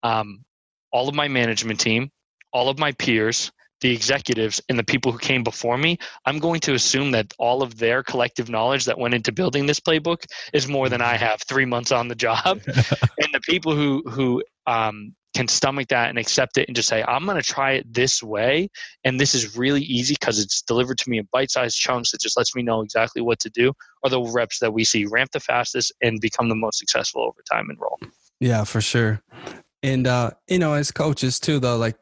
um, 0.03 0.43
all 0.91 1.07
of 1.07 1.15
my 1.15 1.27
management 1.27 1.79
team, 1.79 2.09
all 2.51 2.67
of 2.67 2.79
my 2.79 2.91
peers, 2.93 3.51
the 3.81 3.91
executives, 3.91 4.59
and 4.67 4.77
the 4.77 4.83
people 4.83 5.11
who 5.11 5.19
came 5.19 5.43
before 5.43 5.77
me. 5.77 5.97
I'm 6.25 6.39
going 6.39 6.59
to 6.61 6.73
assume 6.73 7.11
that 7.11 7.31
all 7.37 7.61
of 7.61 7.77
their 7.77 8.03
collective 8.03 8.49
knowledge 8.49 8.85
that 8.85 8.97
went 8.97 9.13
into 9.13 9.31
building 9.31 9.65
this 9.65 9.79
playbook 9.79 10.25
is 10.51 10.67
more 10.67 10.89
than 10.89 11.01
I 11.01 11.15
have 11.15 11.41
three 11.47 11.65
months 11.65 11.91
on 11.91 12.07
the 12.07 12.15
job. 12.15 12.59
and 12.65 13.33
the 13.33 13.41
people 13.43 13.75
who 13.75 14.03
who 14.09 14.43
um, 14.67 15.15
can 15.35 15.47
stomach 15.47 15.87
that 15.89 16.09
and 16.09 16.17
accept 16.17 16.57
it 16.57 16.67
and 16.67 16.75
just 16.75 16.89
say, 16.89 17.03
I'm 17.03 17.25
going 17.25 17.37
to 17.37 17.43
try 17.43 17.73
it 17.73 17.93
this 17.93 18.23
way. 18.23 18.69
And 19.03 19.19
this 19.19 19.35
is 19.35 19.55
really 19.55 19.81
easy 19.83 20.15
because 20.19 20.39
it's 20.39 20.61
delivered 20.61 20.97
to 20.99 21.09
me 21.09 21.19
in 21.19 21.27
bite 21.31 21.51
sized 21.51 21.77
chunks. 21.77 22.11
that 22.11 22.21
just 22.21 22.37
lets 22.37 22.55
me 22.55 22.63
know 22.63 22.81
exactly 22.81 23.21
what 23.21 23.39
to 23.39 23.49
do. 23.49 23.71
Are 24.03 24.09
the 24.09 24.21
reps 24.21 24.59
that 24.59 24.73
we 24.73 24.83
see 24.83 25.05
ramp 25.05 25.31
the 25.31 25.39
fastest 25.39 25.93
and 26.01 26.19
become 26.19 26.49
the 26.49 26.55
most 26.55 26.79
successful 26.79 27.21
over 27.23 27.41
time 27.51 27.69
and 27.69 27.79
role. 27.79 27.99
Yeah, 28.39 28.63
for 28.63 28.81
sure. 28.81 29.21
And 29.83 30.07
uh, 30.07 30.31
you 30.47 30.59
know, 30.59 30.73
as 30.73 30.91
coaches 30.91 31.39
too, 31.39 31.59
though, 31.59 31.77
like 31.77 31.95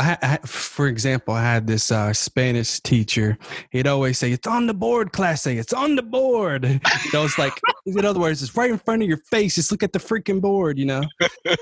I, 0.00 0.16
I, 0.22 0.36
for 0.46 0.86
example, 0.86 1.34
I 1.34 1.42
had 1.42 1.66
this 1.66 1.90
uh, 1.90 2.12
Spanish 2.12 2.78
teacher. 2.80 3.36
He'd 3.70 3.86
always 3.88 4.16
say, 4.18 4.30
"It's 4.32 4.46
on 4.46 4.66
the 4.66 4.74
board, 4.74 5.12
class 5.12 5.46
A. 5.46 5.56
It's 5.56 5.72
on 5.72 5.96
the 5.96 6.02
board." 6.02 6.64
You 7.04 7.10
know, 7.20 7.24
it's 7.24 7.38
like, 7.38 7.58
in 7.86 8.04
other 8.04 8.20
words, 8.20 8.42
it's 8.42 8.54
right 8.56 8.70
in 8.70 8.76
front 8.78 9.02
of 9.02 9.08
your 9.08 9.16
face. 9.30 9.54
Just 9.54 9.70
look 9.70 9.82
at 9.82 9.92
the 9.94 9.98
freaking 9.98 10.40
board, 10.40 10.78
you 10.78 10.84
know. 10.86 11.02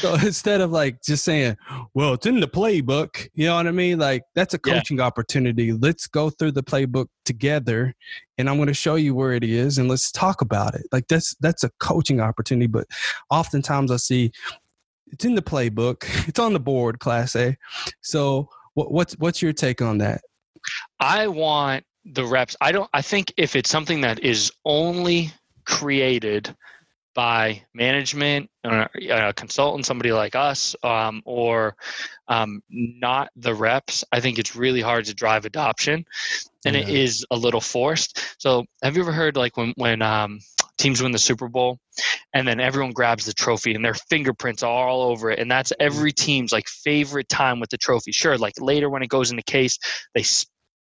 So 0.00 0.14
instead 0.22 0.60
of 0.60 0.70
like 0.72 1.02
just 1.02 1.24
saying, 1.24 1.56
"Well, 1.94 2.14
it's 2.14 2.26
in 2.26 2.40
the 2.40 2.48
playbook," 2.48 3.28
you 3.34 3.46
know 3.46 3.56
what 3.56 3.66
I 3.66 3.70
mean? 3.70 3.98
Like 3.98 4.22
that's 4.34 4.54
a 4.54 4.60
Yeah. 4.64 4.74
coaching 4.74 5.00
opportunity. 5.00 5.72
Let's 5.72 6.06
go 6.06 6.30
through 6.30 6.52
the 6.52 6.62
playbook 6.62 7.06
together, 7.24 7.94
and 8.36 8.50
I'm 8.50 8.56
going 8.56 8.66
to 8.68 8.74
show 8.74 8.96
you 8.96 9.14
where 9.14 9.32
it 9.32 9.44
is, 9.44 9.78
and 9.78 9.88
let's 9.88 10.10
talk 10.12 10.40
about 10.42 10.74
it. 10.74 10.82
Like 10.92 11.06
that's 11.08 11.34
that's 11.40 11.64
a 11.64 11.70
coaching 11.80 12.20
opportunity. 12.20 12.66
But 12.66 12.86
oftentimes 13.30 13.90
I 13.90 13.96
see 13.96 14.32
it's 15.12 15.24
in 15.24 15.34
the 15.34 15.42
playbook, 15.42 16.04
it's 16.28 16.38
on 16.38 16.52
the 16.52 16.60
board, 16.60 16.98
Class 16.98 17.36
A. 17.36 17.56
So 18.00 18.48
what, 18.74 18.90
what's 18.90 19.14
what's 19.18 19.42
your 19.42 19.52
take 19.52 19.80
on 19.82 19.98
that? 19.98 20.22
I 20.98 21.28
want 21.28 21.84
the 22.04 22.24
reps. 22.24 22.56
I 22.60 22.72
don't. 22.72 22.90
I 22.92 23.02
think 23.02 23.32
if 23.36 23.54
it's 23.54 23.70
something 23.70 24.00
that 24.00 24.20
is 24.20 24.50
only 24.64 25.30
created 25.66 26.54
by 27.14 27.62
management, 27.74 28.48
or 28.64 28.88
a 29.10 29.34
consultant, 29.34 29.84
somebody 29.84 30.12
like 30.12 30.34
us, 30.34 30.74
um, 30.82 31.20
or 31.26 31.76
um, 32.28 32.62
not 32.70 33.28
the 33.36 33.54
reps, 33.54 34.02
I 34.12 34.20
think 34.20 34.38
it's 34.38 34.56
really 34.56 34.80
hard 34.80 35.04
to 35.04 35.14
drive 35.14 35.44
adoption, 35.44 36.06
and 36.64 36.74
it 36.74 36.88
Yeah. 36.88 36.94
is 36.94 37.26
a 37.30 37.36
little 37.36 37.60
forced. 37.60 38.34
So, 38.38 38.64
have 38.82 38.96
you 38.96 39.02
ever 39.02 39.12
heard 39.12 39.36
like 39.36 39.56
when 39.58 39.74
when 39.76 40.00
um, 40.00 40.38
teams 40.82 41.02
win 41.02 41.12
the 41.12 41.18
Super 41.18 41.48
Bowl, 41.48 41.78
and 42.34 42.46
then 42.46 42.60
everyone 42.60 42.92
grabs 42.92 43.24
the 43.24 43.32
trophy 43.32 43.74
and 43.74 43.84
their 43.84 43.94
fingerprints 43.94 44.62
are 44.62 44.88
all 44.88 45.02
over 45.02 45.30
it, 45.30 45.38
and 45.38 45.50
that's 45.50 45.72
every 45.80 46.12
team's 46.12 46.52
like 46.52 46.66
favorite 46.68 47.28
time 47.28 47.60
with 47.60 47.70
the 47.70 47.78
trophy. 47.78 48.12
Sure, 48.12 48.36
like 48.36 48.54
later 48.60 48.90
when 48.90 49.02
it 49.02 49.08
goes 49.08 49.30
in 49.30 49.36
the 49.36 49.42
case, 49.42 49.78
they 50.14 50.24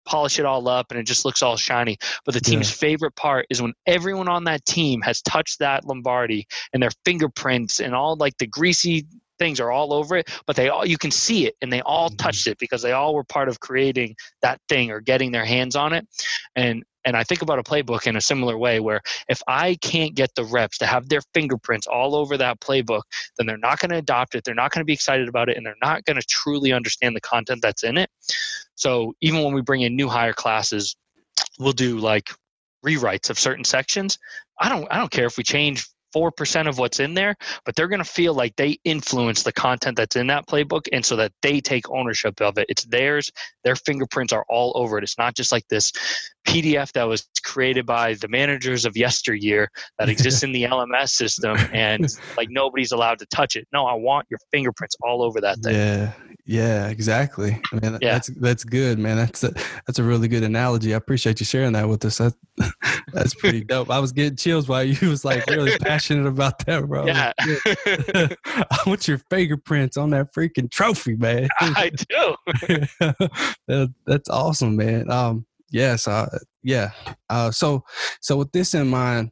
polish 0.06 0.40
it 0.40 0.46
all 0.46 0.68
up 0.70 0.88
and 0.90 1.00
it 1.00 1.06
just 1.06 1.26
looks 1.26 1.44
all 1.44 1.58
shiny. 1.58 1.98
But 2.26 2.34
the 2.34 2.40
team's 2.40 2.70
Yeah. 2.70 2.76
favorite 2.78 3.16
part 3.16 3.46
is 3.50 3.62
when 3.62 3.74
everyone 3.86 4.30
on 4.30 4.46
that 4.46 4.64
team 4.66 5.02
has 5.02 5.22
touched 5.22 5.60
that 5.60 5.84
Lombardi 5.86 6.48
and 6.72 6.82
their 6.82 6.92
fingerprints 7.04 7.82
and 7.82 7.94
all 7.94 8.16
like 8.16 8.38
the 8.38 8.48
greasy 8.48 9.06
things 9.38 9.60
are 9.60 9.72
all 9.72 9.94
over 9.94 10.16
it, 10.16 10.30
but 10.48 10.56
they 10.56 10.70
all 10.70 10.86
you 10.86 10.98
can 10.98 11.12
see 11.12 11.46
it 11.46 11.56
and 11.62 11.72
they 11.72 11.82
all 11.82 12.10
Mhm. 12.10 12.18
touched 12.18 12.48
it 12.48 12.58
because 12.58 12.82
they 12.82 12.94
all 12.94 13.14
were 13.14 13.26
part 13.26 13.50
of 13.50 13.60
creating 13.60 14.16
that 14.42 14.60
thing 14.70 14.92
or 14.92 15.02
getting 15.02 15.32
their 15.32 15.46
hands 15.46 15.76
on 15.76 15.94
it. 15.94 16.08
And 16.56 16.84
and 17.08 17.16
I 17.16 17.24
think 17.24 17.42
about 17.42 17.58
a 17.58 17.64
playbook 17.64 18.06
in 18.06 18.18
a 18.18 18.22
similar 18.22 18.58
way 18.58 18.82
where 18.82 19.00
if 19.30 19.42
I 19.48 19.76
can't 19.76 20.14
get 20.14 20.36
the 20.36 20.44
reps 20.44 20.78
to 20.80 20.86
have 20.86 21.08
their 21.08 21.22
fingerprints 21.34 21.88
all 21.88 22.16
over 22.16 22.36
that 22.36 22.60
playbook, 22.60 23.04
then 23.38 23.48
they're 23.48 23.58
not 23.58 23.80
going 23.80 23.92
to 23.92 23.98
adopt 23.98 24.36
it. 24.36 24.44
They're 24.44 24.54
not 24.54 24.72
going 24.72 24.82
to 24.82 24.86
be 24.86 24.92
excited 24.92 25.30
about 25.30 25.48
it, 25.48 25.56
and 25.56 25.66
they're 25.66 25.76
not 25.82 26.04
going 26.04 26.20
to 26.20 26.28
truly 26.28 26.74
understand 26.74 27.16
the 27.16 27.22
content 27.22 27.62
that's 27.62 27.86
in 27.86 27.98
it. 27.98 28.10
So 28.76 29.14
even 29.22 29.42
when 29.42 29.54
we 29.54 29.62
bring 29.62 29.84
in 29.84 29.96
new 29.96 30.10
higher 30.10 30.34
classes, 30.34 30.98
we'll 31.58 31.72
do 31.72 31.98
like 31.98 32.30
rewrites 32.86 33.30
of 33.30 33.40
certain 33.40 33.64
sections. 33.64 34.20
I 34.60 34.68
don't 34.68 34.86
I 34.92 34.98
don't 34.98 35.12
care 35.12 35.28
if 35.28 35.38
we 35.38 35.46
change 35.46 35.88
four 36.14 36.32
percent 36.32 36.68
of 36.68 36.78
what's 36.78 37.00
in 37.00 37.14
there, 37.14 37.36
but 37.66 37.76
they're 37.76 37.88
going 37.88 38.04
to 38.04 38.10
feel 38.10 38.34
like 38.34 38.56
they 38.56 38.78
influence 38.84 39.44
the 39.44 39.52
content 39.54 39.98
that's 39.98 40.16
in 40.16 40.28
that 40.28 40.48
playbook, 40.48 40.88
and 40.92 41.06
so 41.06 41.16
that 41.16 41.32
they 41.42 41.60
take 41.60 41.90
ownership 41.90 42.42
of 42.42 42.58
it. 42.58 42.66
It's 42.70 42.86
theirs. 42.86 43.32
Their 43.64 43.76
fingerprints 43.76 44.34
are 44.34 44.46
all 44.50 44.72
over 44.76 44.98
it. 44.98 45.04
It's 45.04 45.18
not 45.18 45.36
just 45.36 45.52
like 45.52 45.68
this 45.70 45.92
PDF 46.48 46.92
that 46.94 47.04
was 47.04 47.28
created 47.44 47.86
by 47.86 48.14
the 48.16 48.28
managers 48.30 48.86
of 48.86 48.96
yesteryear 48.96 49.70
that 50.00 50.08
exists 50.10 50.44
in 50.44 50.52
the 50.54 50.64
LMS 50.78 51.10
system, 51.10 51.58
and 51.74 52.08
like 52.38 52.50
nobody's 52.50 52.92
allowed 52.92 53.20
to 53.20 53.26
touch 53.28 53.56
it. 53.56 53.68
No, 53.74 53.86
I 53.86 53.94
want 53.94 54.28
your 54.30 54.40
fingerprints 54.52 54.96
all 55.02 55.22
over 55.22 55.42
that 55.42 55.58
thing. 55.60 55.76
Yeah, 55.76 56.14
yeah, 56.46 56.88
exactly. 56.88 57.60
I 57.74 57.76
mean, 57.80 57.98
Yeah. 58.02 58.14
that's 58.14 58.28
that's 58.28 58.64
good, 58.64 59.00
man. 59.00 59.18
That's 59.18 59.44
a, 59.44 59.54
that's 59.86 60.00
a 60.00 60.04
really 60.04 60.28
good 60.30 60.44
analogy. 60.44 60.94
I 60.94 60.98
appreciate 60.98 61.40
you 61.42 61.46
sharing 61.46 61.74
that 61.74 61.90
with 61.90 62.06
us. 62.06 62.20
That, 62.20 62.34
that's 63.18 63.34
pretty 63.34 63.64
dope. 63.64 63.90
I 63.90 64.00
was 64.00 64.12
getting 64.12 64.36
chills 64.36 64.68
while 64.68 64.84
you 64.84 65.10
was 65.10 65.26
like 65.26 65.46
really 65.48 65.76
passionate 65.82 66.28
about 66.28 66.64
that, 66.66 66.88
bro. 66.88 67.08
Yeah, 67.08 67.34
I 67.40 68.78
want 68.86 69.08
your 69.08 69.18
fingerprints 69.30 69.98
on 69.98 70.12
that 70.12 70.34
freaking 70.34 70.70
trophy, 70.70 71.16
man. 71.16 71.50
I 71.60 71.90
do. 71.90 72.36
That- 73.68 73.94
that's 74.06 74.30
awesome, 74.30 74.76
man. 74.76 75.10
Um, 75.10 75.46
yes, 75.72 76.08
uh, 76.08 76.38
yeah. 76.64 76.92
Uh, 77.30 77.52
so, 77.52 77.84
so 78.22 78.38
with 78.38 78.52
this 78.52 78.74
in 78.74 78.88
mind, 78.88 79.32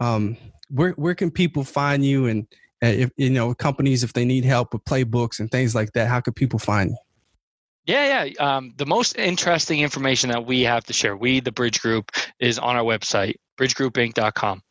um, 0.00 0.36
where 0.68 0.92
where 0.92 1.14
can 1.14 1.30
people 1.30 1.64
find 1.64 2.04
you, 2.04 2.26
and 2.26 2.46
uh, 2.82 2.86
if 2.88 3.10
you 3.16 3.30
know 3.30 3.54
companies 3.54 4.04
if 4.04 4.12
they 4.12 4.24
need 4.24 4.44
help 4.44 4.72
with 4.72 4.84
playbooks 4.84 5.40
and 5.40 5.50
things 5.50 5.74
like 5.74 5.92
that, 5.92 6.08
how 6.08 6.20
could 6.20 6.36
people 6.36 6.58
find 6.58 6.90
you? 6.90 6.96
Yeah, 7.86 8.24
yeah. 8.24 8.56
Um, 8.56 8.72
the 8.76 8.86
most 8.86 9.16
interesting 9.16 9.80
information 9.80 10.30
that 10.30 10.44
we 10.44 10.62
have 10.62 10.84
to 10.84 10.92
share, 10.92 11.16
we, 11.16 11.40
the 11.40 11.52
Bridge 11.52 11.80
Group, 11.80 12.10
is 12.40 12.58
on 12.58 12.76
our 12.76 12.82
website, 12.82 13.36
bridgegroupinc.com. 13.58 14.62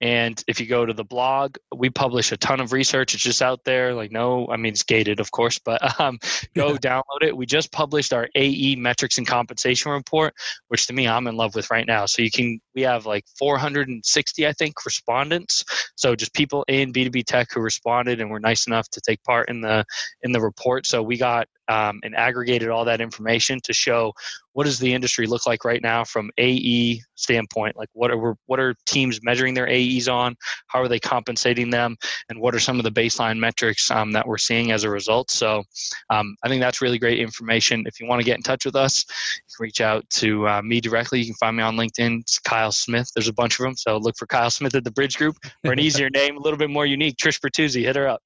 And 0.00 0.42
if 0.48 0.60
you 0.60 0.66
go 0.66 0.84
to 0.84 0.92
the 0.92 1.04
blog, 1.04 1.56
we 1.74 1.90
publish 1.90 2.32
a 2.32 2.36
ton 2.36 2.60
of 2.60 2.72
research. 2.72 3.14
It's 3.14 3.22
just 3.22 3.42
out 3.42 3.60
there. 3.64 3.94
Like, 3.94 4.10
no, 4.10 4.48
I 4.48 4.56
mean, 4.56 4.72
it's 4.72 4.82
gated, 4.82 5.20
of 5.20 5.30
course, 5.30 5.58
but 5.58 6.00
um, 6.00 6.18
go 6.54 6.74
download 6.76 7.22
it. 7.22 7.36
We 7.36 7.46
just 7.46 7.72
published 7.72 8.12
our 8.12 8.28
AE 8.34 8.76
metrics 8.76 9.18
and 9.18 9.26
compensation 9.26 9.92
report, 9.92 10.34
which 10.68 10.86
to 10.86 10.92
me, 10.92 11.06
I'm 11.06 11.26
in 11.26 11.36
love 11.36 11.54
with 11.54 11.70
right 11.70 11.86
now. 11.86 12.06
So 12.06 12.22
you 12.22 12.30
can, 12.30 12.60
we 12.74 12.82
have 12.82 13.06
like 13.06 13.24
460, 13.38 14.46
I 14.46 14.52
think, 14.52 14.84
respondents. 14.84 15.64
So 15.96 16.16
just 16.16 16.34
people 16.34 16.64
in 16.68 16.92
B2B 16.92 17.24
tech 17.24 17.48
who 17.52 17.60
responded 17.60 18.20
and 18.20 18.30
were 18.30 18.40
nice 18.40 18.66
enough 18.66 18.88
to 18.90 19.00
take 19.00 19.22
part 19.24 19.48
in 19.48 19.60
the 19.60 19.84
in 20.22 20.32
the 20.32 20.40
report. 20.40 20.86
So 20.86 21.02
we 21.02 21.16
got 21.16 21.46
um, 21.68 22.00
and 22.02 22.14
aggregated 22.14 22.68
all 22.68 22.84
that 22.84 23.00
information 23.00 23.60
to 23.64 23.72
show 23.72 24.12
what 24.52 24.64
does 24.64 24.78
the 24.78 24.92
industry 24.92 25.26
look 25.26 25.46
like 25.46 25.64
right 25.64 25.82
now 25.82 26.04
from 26.04 26.30
AE 26.38 27.00
standpoint. 27.14 27.76
Like 27.76 27.88
what 27.92 28.10
are 28.10 28.34
what 28.46 28.60
are 28.60 28.74
teams 28.86 29.20
measuring 29.22 29.51
their 29.54 29.68
AEs 29.68 30.08
on? 30.08 30.36
How 30.68 30.80
are 30.80 30.88
they 30.88 31.00
compensating 31.00 31.70
them? 31.70 31.96
And 32.28 32.40
what 32.40 32.54
are 32.54 32.60
some 32.60 32.78
of 32.78 32.84
the 32.84 32.90
baseline 32.90 33.38
metrics 33.38 33.90
um, 33.90 34.12
that 34.12 34.26
we're 34.26 34.38
seeing 34.38 34.72
as 34.72 34.84
a 34.84 34.90
result? 34.90 35.30
So 35.30 35.62
um, 36.10 36.36
I 36.42 36.48
think 36.48 36.60
that's 36.60 36.80
really 36.80 36.98
great 36.98 37.18
information. 37.18 37.84
If 37.86 38.00
you 38.00 38.06
want 38.06 38.20
to 38.20 38.24
get 38.24 38.36
in 38.36 38.42
touch 38.42 38.64
with 38.64 38.76
us, 38.76 39.04
you 39.36 39.56
can 39.56 39.64
reach 39.64 39.80
out 39.80 40.08
to 40.10 40.48
uh, 40.48 40.62
me 40.62 40.80
directly. 40.80 41.20
You 41.20 41.26
can 41.26 41.34
find 41.34 41.56
me 41.56 41.62
on 41.62 41.76
LinkedIn. 41.76 42.20
It's 42.20 42.38
Kyle 42.38 42.72
Smith. 42.72 43.10
There's 43.14 43.28
a 43.28 43.32
bunch 43.32 43.58
of 43.58 43.64
them. 43.64 43.76
So 43.76 43.96
look 43.98 44.16
for 44.18 44.26
Kyle 44.26 44.50
Smith 44.50 44.74
at 44.74 44.84
the 44.84 44.90
Bridge 44.90 45.16
Group 45.16 45.36
or 45.64 45.72
an 45.72 45.78
easier 45.78 46.10
name, 46.14 46.36
a 46.36 46.40
little 46.40 46.58
bit 46.58 46.70
more 46.70 46.86
unique. 46.86 47.16
Trish 47.16 47.40
Bertuzzi, 47.40 47.82
hit 47.82 47.96
her 47.96 48.08
up. 48.08 48.22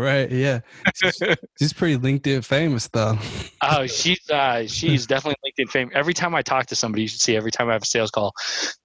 Right? 0.00 0.30
Yeah, 0.30 0.60
she's, 0.94 1.22
she's 1.58 1.72
pretty 1.72 1.98
LinkedIn 1.98 2.44
famous 2.44 2.88
though. 2.88 3.18
Oh, 3.62 3.86
she's 3.86 4.30
uh, 4.30 4.66
she's 4.66 5.06
definitely 5.06 5.36
LinkedIn 5.46 5.68
famous. 5.70 5.92
Every 5.94 6.14
time 6.14 6.34
I 6.34 6.40
talk 6.40 6.64
to 6.68 6.74
somebody, 6.74 7.02
you 7.02 7.08
should 7.08 7.20
see 7.20 7.36
every 7.36 7.50
time 7.50 7.68
I 7.68 7.74
have 7.74 7.82
a 7.82 7.86
sales 7.86 8.10
call. 8.10 8.32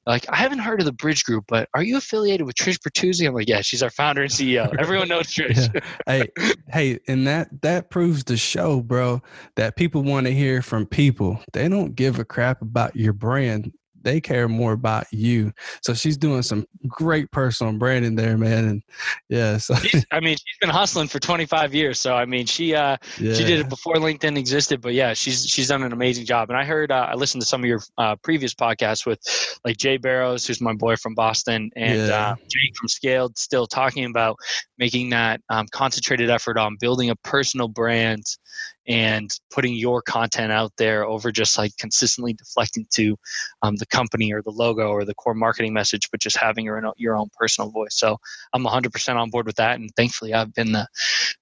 Like, 0.06 0.26
I 0.30 0.36
haven't 0.36 0.60
heard 0.60 0.82
of 0.82 0.86
the 0.86 0.92
Bridge 0.92 1.24
Group, 1.24 1.46
but 1.48 1.70
are 1.74 1.82
you 1.82 1.96
affiliated 1.96 2.46
with 2.46 2.56
Trish 2.58 2.78
Bertuzzi? 2.80 3.26
I'm 3.26 3.34
like, 3.34 3.48
yeah, 3.48 3.62
she's 3.62 3.82
our 3.82 3.90
founder 3.90 4.22
and 4.22 4.30
CEO. 4.30 4.76
Everyone 4.78 5.08
knows 5.08 5.28
Trish. 5.34 5.74
Yeah. 5.74 5.82
hey, 6.06 6.28
hey, 6.68 7.00
and 7.08 7.26
that 7.26 7.62
that 7.62 7.90
proves 7.90 8.26
the 8.26 8.36
show, 8.36 8.82
bro, 8.82 9.22
that 9.56 9.78
people 9.78 10.04
want 10.04 10.28
to 10.28 10.34
hear 10.34 10.62
from 10.62 10.86
people. 10.86 11.40
They 11.54 11.70
don't 11.70 11.96
give 11.96 12.20
a 12.20 12.26
crap 12.26 12.62
about 12.62 12.98
your 12.98 13.14
brand. 13.14 13.72
They 14.06 14.22
care 14.22 14.48
more 14.48 14.74
about 14.74 15.08
you. 15.12 15.52
So 15.82 15.96
she's 15.96 16.16
doing 16.16 16.44
some 16.44 16.68
great 16.88 17.32
personal 17.32 17.74
branding 17.74 18.16
there, 18.16 18.38
man. 18.38 18.66
And 18.66 18.84
yeah, 19.30 19.58
so 19.58 19.74
I 20.12 20.20
mean, 20.20 20.38
she's 20.38 20.58
been 20.62 20.70
hustling 20.70 21.08
for 21.08 21.20
25 21.20 21.74
years, 21.74 22.00
so 22.00 22.16
I 22.16 22.26
mean, 22.26 22.46
she 22.46 22.76
uh, 22.76 22.98
yeah. 23.20 23.34
she 23.34 23.44
did 23.44 23.60
it 23.60 23.68
before 23.68 23.96
LinkedIn 23.96 24.38
existed. 24.38 24.80
But 24.80 24.94
yeah, 24.94 25.14
she's 25.14 25.48
she's 25.48 25.70
done 25.70 25.82
an 25.82 25.92
amazing 25.92 26.26
job. 26.26 26.52
And 26.52 26.58
I 26.58 26.64
heard 26.64 26.92
uh, 26.92 27.08
I 27.12 27.16
listened 27.16 27.42
to 27.42 27.48
some 27.48 27.62
of 27.62 27.68
your 27.68 27.82
uh, 27.98 28.16
previous 28.18 28.54
podcasts 28.54 29.08
with 29.08 29.20
like 29.66 29.78
Jay 29.78 29.98
Barrows, 29.98 30.46
who's 30.46 30.62
my 30.62 30.74
boy 30.74 30.96
from 30.98 31.16
Boston, 31.16 31.72
and 31.76 32.08
Yeah. 32.08 32.30
uh, 32.32 32.36
Jake 32.36 32.76
from 32.78 32.88
Skaled, 32.88 33.38
still 33.40 33.66
talking 33.66 34.06
about 34.06 34.38
making 34.78 35.10
that 35.10 35.42
um, 35.50 35.66
concentrated 35.72 36.30
effort 36.30 36.60
on 36.60 36.78
building 36.80 37.10
a 37.10 37.16
personal 37.18 37.68
brand 37.68 38.24
and 38.88 39.32
putting 39.52 39.74
your 39.74 40.02
content 40.02 40.52
out 40.52 40.72
there 40.78 41.06
over 41.06 41.32
just 41.32 41.58
like 41.58 41.76
consistently 41.78 42.34
deflecting 42.34 42.86
to 42.92 43.18
um, 43.62 43.76
the 43.78 43.86
company 43.88 44.32
or 44.32 44.42
the 44.42 44.52
logo 44.52 44.90
or 44.90 45.06
the 45.06 45.16
core 45.16 45.34
marketing 45.34 45.74
message, 45.74 46.10
but 46.12 46.20
just 46.20 46.38
having 46.38 46.66
your 46.66 46.86
own, 46.86 46.94
your 46.98 47.16
own 47.16 47.30
personal 47.38 47.72
voice. 47.72 47.96
So 47.98 48.18
I'm 48.54 48.64
100% 48.64 49.16
on 49.16 49.30
board 49.30 49.46
with 49.46 49.56
that, 49.56 49.80
and 49.80 49.90
thankfully 49.96 50.34
I've 50.34 50.54
been 50.54 50.72
the 50.72 50.88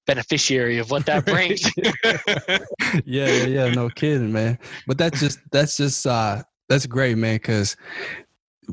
beneficiary 0.08 0.78
of 0.78 0.92
what 0.92 1.06
that 1.06 1.26
brings. 1.26 1.70
yeah, 3.06 3.28
yeah, 3.28 3.46
yeah, 3.46 3.74
no 3.74 3.90
kidding, 3.90 4.32
man. 4.32 4.58
But 4.88 4.98
that's 4.98 5.20
just 5.20 5.40
that's 5.52 5.78
just 5.78 6.06
uh 6.06 6.44
that's 6.70 6.86
great, 6.86 7.18
man, 7.18 7.36
because 7.36 7.76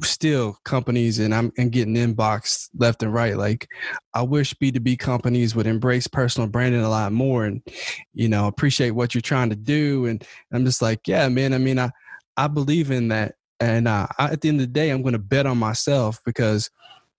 still 0.03 0.59
companies 0.65 1.19
and 1.19 1.35
I'm 1.35 1.53
and 1.59 1.73
getting 1.73 1.95
inbox 1.95 2.69
left 2.77 3.03
and 3.03 3.13
right. 3.13 3.37
Like 3.37 3.69
I 4.15 4.23
wish 4.23 4.55
B2B 4.55 4.99
companies 4.99 5.55
would 5.55 5.67
embrace 5.67 6.07
personal 6.07 6.49
branding 6.49 6.83
a 6.83 6.89
lot 6.89 7.13
more 7.13 7.45
and 7.45 7.63
you 8.15 8.29
know 8.29 8.47
appreciate 8.47 8.93
what 8.93 9.15
you're 9.15 9.21
trying 9.23 9.51
to 9.51 9.57
do. 9.57 10.07
And 10.07 10.25
I'm 10.53 10.65
just 10.65 10.83
like, 10.83 11.07
yeah, 11.07 11.29
man. 11.29 11.55
I 11.55 11.59
mean, 11.59 11.79
I 11.79 11.91
I 12.37 12.49
believe 12.49 12.91
in 12.91 13.09
that. 13.09 13.35
And 13.59 13.87
uh, 13.87 14.07
I, 14.19 14.31
at 14.33 14.41
the 14.41 14.49
end 14.49 14.61
of 14.61 14.67
the 14.67 14.73
day, 14.73 14.91
I'm 14.91 15.03
going 15.03 15.13
to 15.13 15.19
bet 15.19 15.45
on 15.45 15.59
myself 15.59 16.19
because, 16.25 16.71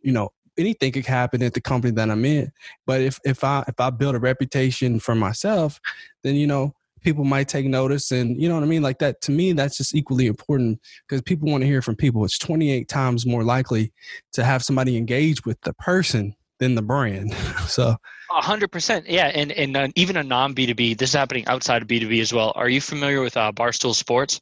you 0.02 0.12
know, 0.12 0.32
anything 0.58 0.92
could 0.92 1.06
happen 1.06 1.44
at 1.44 1.54
the 1.54 1.62
company 1.62 1.92
that 1.94 2.10
I'm 2.10 2.26
in. 2.26 2.52
But 2.86 3.02
if 3.02 3.20
if 3.24 3.44
I 3.44 3.64
if 3.68 3.80
I 3.80 3.90
build 3.90 4.16
a 4.16 4.20
reputation 4.20 5.00
for 5.00 5.16
myself, 5.16 5.80
then 6.24 6.36
you 6.36 6.48
know 6.48 6.74
people 7.02 7.24
might 7.24 7.48
take 7.48 7.66
notice, 7.66 8.12
and 8.12 8.42
you 8.42 8.48
know 8.48 8.56
what 8.56 8.64
I 8.64 8.68
mean. 8.68 8.82
Like 8.82 9.00
that 9.00 9.22
to 9.22 9.32
me, 9.32 9.54
that's 9.54 9.78
just 9.78 9.96
equally 9.96 10.28
important 10.28 10.80
because 11.08 11.22
people 11.22 11.50
want 11.50 11.62
to 11.62 11.68
hear 11.68 11.82
from 11.82 11.96
people. 11.96 12.24
It's 12.26 12.38
28 12.38 12.88
times 12.88 13.26
more 13.26 13.44
likely 13.44 13.92
to 14.34 14.44
have 14.44 14.64
somebody 14.64 14.98
engage 14.98 15.46
with 15.46 15.60
the 15.62 15.74
person 15.74 16.36
than 16.60 16.76
the 16.76 16.82
brand. 16.82 17.34
so 17.68 17.96
A 18.32 18.42
hundred 18.42 18.72
percent, 18.72 19.10
yeah, 19.10 19.28
and 19.28 19.52
and 19.52 19.76
uh, 19.76 19.88
even 19.96 20.18
a 20.18 20.24
non 20.24 20.54
B 20.54 20.66
two 20.66 20.76
B. 20.76 20.94
This 20.94 21.10
is 21.10 21.16
happening 21.16 21.46
outside 21.48 21.82
of 21.82 21.88
B 21.88 22.00
two 22.00 22.08
B 22.08 22.20
as 22.22 22.32
well. 22.34 22.54
Are 22.56 22.70
you 22.70 22.80
familiar 22.82 23.22
with 23.22 23.36
uh, 23.38 23.52
Barstool 23.52 23.94
Sports? 23.96 24.40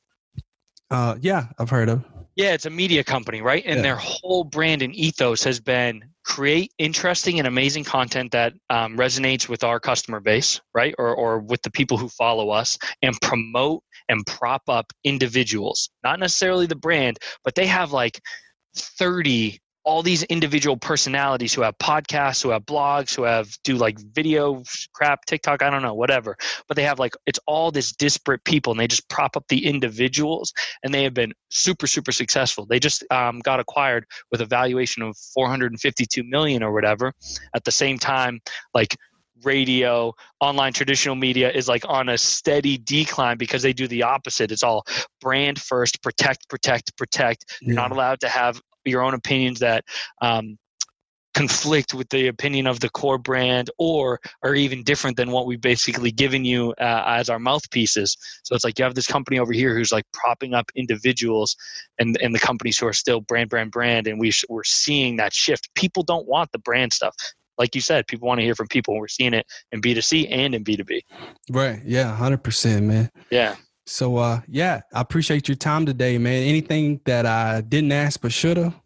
uh, 0.91 1.15
yeah, 1.21 1.47
I've 1.57 1.69
heard 1.69 1.89
of. 1.89 2.03
Yeah, 2.35 2.53
it's 2.53 2.65
a 2.65 2.69
media 2.69 3.03
company, 3.03 3.41
right? 3.41 3.63
And 3.65 3.77
Yeah. 3.77 3.81
their 3.83 3.95
whole 3.97 4.43
brand 4.43 4.81
and 4.81 4.95
ethos 4.95 5.43
has 5.43 5.59
been 5.59 6.03
create 6.29 6.71
interesting 6.77 7.39
and 7.39 7.47
amazing 7.47 7.83
content 7.83 8.31
that 8.31 8.53
um, 8.69 8.95
resonates 8.95 9.49
with 9.49 9.63
our 9.63 9.79
customer 9.79 10.19
base, 10.19 10.61
right? 10.75 10.93
Or, 10.99 11.13
or 11.13 11.39
with 11.39 11.61
the 11.63 11.71
people 11.71 11.97
who 11.97 12.07
follow 12.07 12.51
us 12.51 12.77
and 13.01 13.19
promote 13.21 13.83
and 14.09 14.23
prop 14.27 14.61
up 14.67 14.93
individuals, 15.03 15.89
not 16.03 16.19
necessarily 16.19 16.67
the 16.67 16.75
brand, 16.75 17.17
but 17.43 17.55
they 17.55 17.65
have 17.65 17.91
like 17.91 18.21
30 18.75 19.59
all 19.89 20.03
these 20.03 20.21
individual 20.25 20.77
personalities 20.77 21.51
who 21.51 21.63
have 21.63 21.75
podcasts, 21.79 22.43
who 22.43 22.51
have 22.51 22.63
blogs, 22.63 23.15
who 23.15 23.23
have 23.23 23.57
do 23.63 23.75
like 23.75 23.97
video 24.13 24.61
crap, 24.93 25.25
TikTok, 25.25 25.63
I 25.63 25.71
don't 25.71 25.81
know, 25.81 25.95
whatever. 25.95 26.37
But 26.67 26.77
they 26.77 26.83
have 26.83 26.99
like 26.99 27.15
it's 27.25 27.39
all 27.47 27.71
this 27.71 27.91
disparate 27.91 28.43
people, 28.43 28.71
and 28.71 28.79
they 28.79 28.87
just 28.87 29.09
prop 29.09 29.35
up 29.35 29.45
the 29.49 29.65
individuals, 29.65 30.53
and 30.83 30.93
they 30.93 31.01
have 31.01 31.15
been 31.15 31.33
super, 31.49 31.87
super 31.87 32.11
successful. 32.11 32.67
They 32.67 32.79
just 32.79 33.03
um, 33.09 33.39
got 33.39 33.59
acquired 33.59 34.05
with 34.31 34.41
a 34.41 34.45
valuation 34.45 35.01
of 35.01 35.17
452 35.33 36.23
million 36.23 36.61
or 36.61 36.71
whatever. 36.71 37.11
At 37.55 37.63
the 37.63 37.71
same 37.71 37.97
time, 37.97 38.41
like 38.75 38.95
radio, 39.43 40.13
online 40.39 40.73
traditional 40.73 41.15
media 41.15 41.49
is 41.49 41.67
like 41.67 41.83
on 41.87 42.09
a 42.09 42.17
steady 42.19 42.77
decline 42.77 43.37
because 43.37 43.63
they 43.63 43.73
do 43.73 43.87
the 43.87 44.03
opposite. 44.03 44.51
It's 44.51 44.61
all 44.61 44.85
brand 45.19 45.59
first, 45.59 46.03
protect, 46.03 46.47
protect, 46.47 46.95
protect. 46.95 47.57
Yeah. 47.63 47.73
not 47.73 47.91
allowed 47.91 48.19
to 48.19 48.29
have 48.29 48.61
your 48.85 49.01
own 49.01 49.13
opinions 49.13 49.59
that 49.59 49.83
um, 50.21 50.57
conflict 51.39 51.93
with 51.93 52.09
the 52.09 52.27
opinion 52.27 52.67
of 52.67 52.79
the 52.79 52.89
core 52.89 53.17
brand 53.17 53.69
or 53.77 54.19
are 54.43 54.55
even 54.55 54.83
different 54.83 55.15
than 55.15 55.31
what 55.31 55.45
we've 55.45 55.61
basically 55.61 56.11
given 56.11 56.43
you 56.43 56.71
uh, 56.81 57.03
as 57.07 57.29
our 57.29 57.39
mouthpieces. 57.39 58.17
So 58.43 58.55
it's 58.55 58.63
like 58.63 58.77
you 58.79 58.83
have 58.83 58.95
this 58.95 59.07
company 59.07 59.39
over 59.39 59.53
here 59.53 59.75
who's 59.75 59.91
like 59.91 60.05
propping 60.13 60.53
up 60.53 60.69
individuals 60.75 61.55
and, 61.99 62.17
and 62.21 62.33
the 62.33 62.39
companies 62.39 62.77
who 62.77 62.87
are 62.87 62.93
still 62.93 63.21
brand, 63.21 63.49
brand, 63.49 63.71
brand. 63.71 64.07
And 64.07 64.19
we 64.19 64.31
sh- 64.31 64.45
we're 64.49 64.63
seeing 64.63 65.17
that 65.17 65.33
shift. 65.33 65.73
People 65.75 66.03
don't 66.03 66.27
want 66.27 66.51
the 66.51 66.59
brand 66.59 66.91
stuff. 66.93 67.15
Like 67.57 67.75
you 67.75 67.81
said, 67.81 68.07
people 68.07 68.27
want 68.27 68.39
to 68.39 68.43
hear 68.43 68.55
from 68.55 68.67
people. 68.67 68.97
We're 68.97 69.07
seeing 69.07 69.33
it 69.33 69.45
in 69.71 69.81
B2C 69.81 70.27
and 70.31 70.55
in 70.55 70.63
B2B. 70.63 71.01
Right. 71.51 71.81
Yeah. 71.85 72.15
Hundred 72.15 72.43
percent, 72.43 72.85
man. 72.85 73.09
Yeah. 73.31 73.55
So, 73.89 74.17
uh, 74.17 74.41
yeah, 74.47 74.81
I 74.93 75.01
appreciate 75.01 75.47
your 75.47 75.55
time 75.55 75.87
today, 75.87 76.19
man. 76.19 76.43
Anything 76.43 77.01
that 77.05 77.25
I 77.25 77.61
didn't 77.61 77.91
ask 77.91 78.21
but 78.21 78.31
should 78.31 78.57
have? 78.57 78.79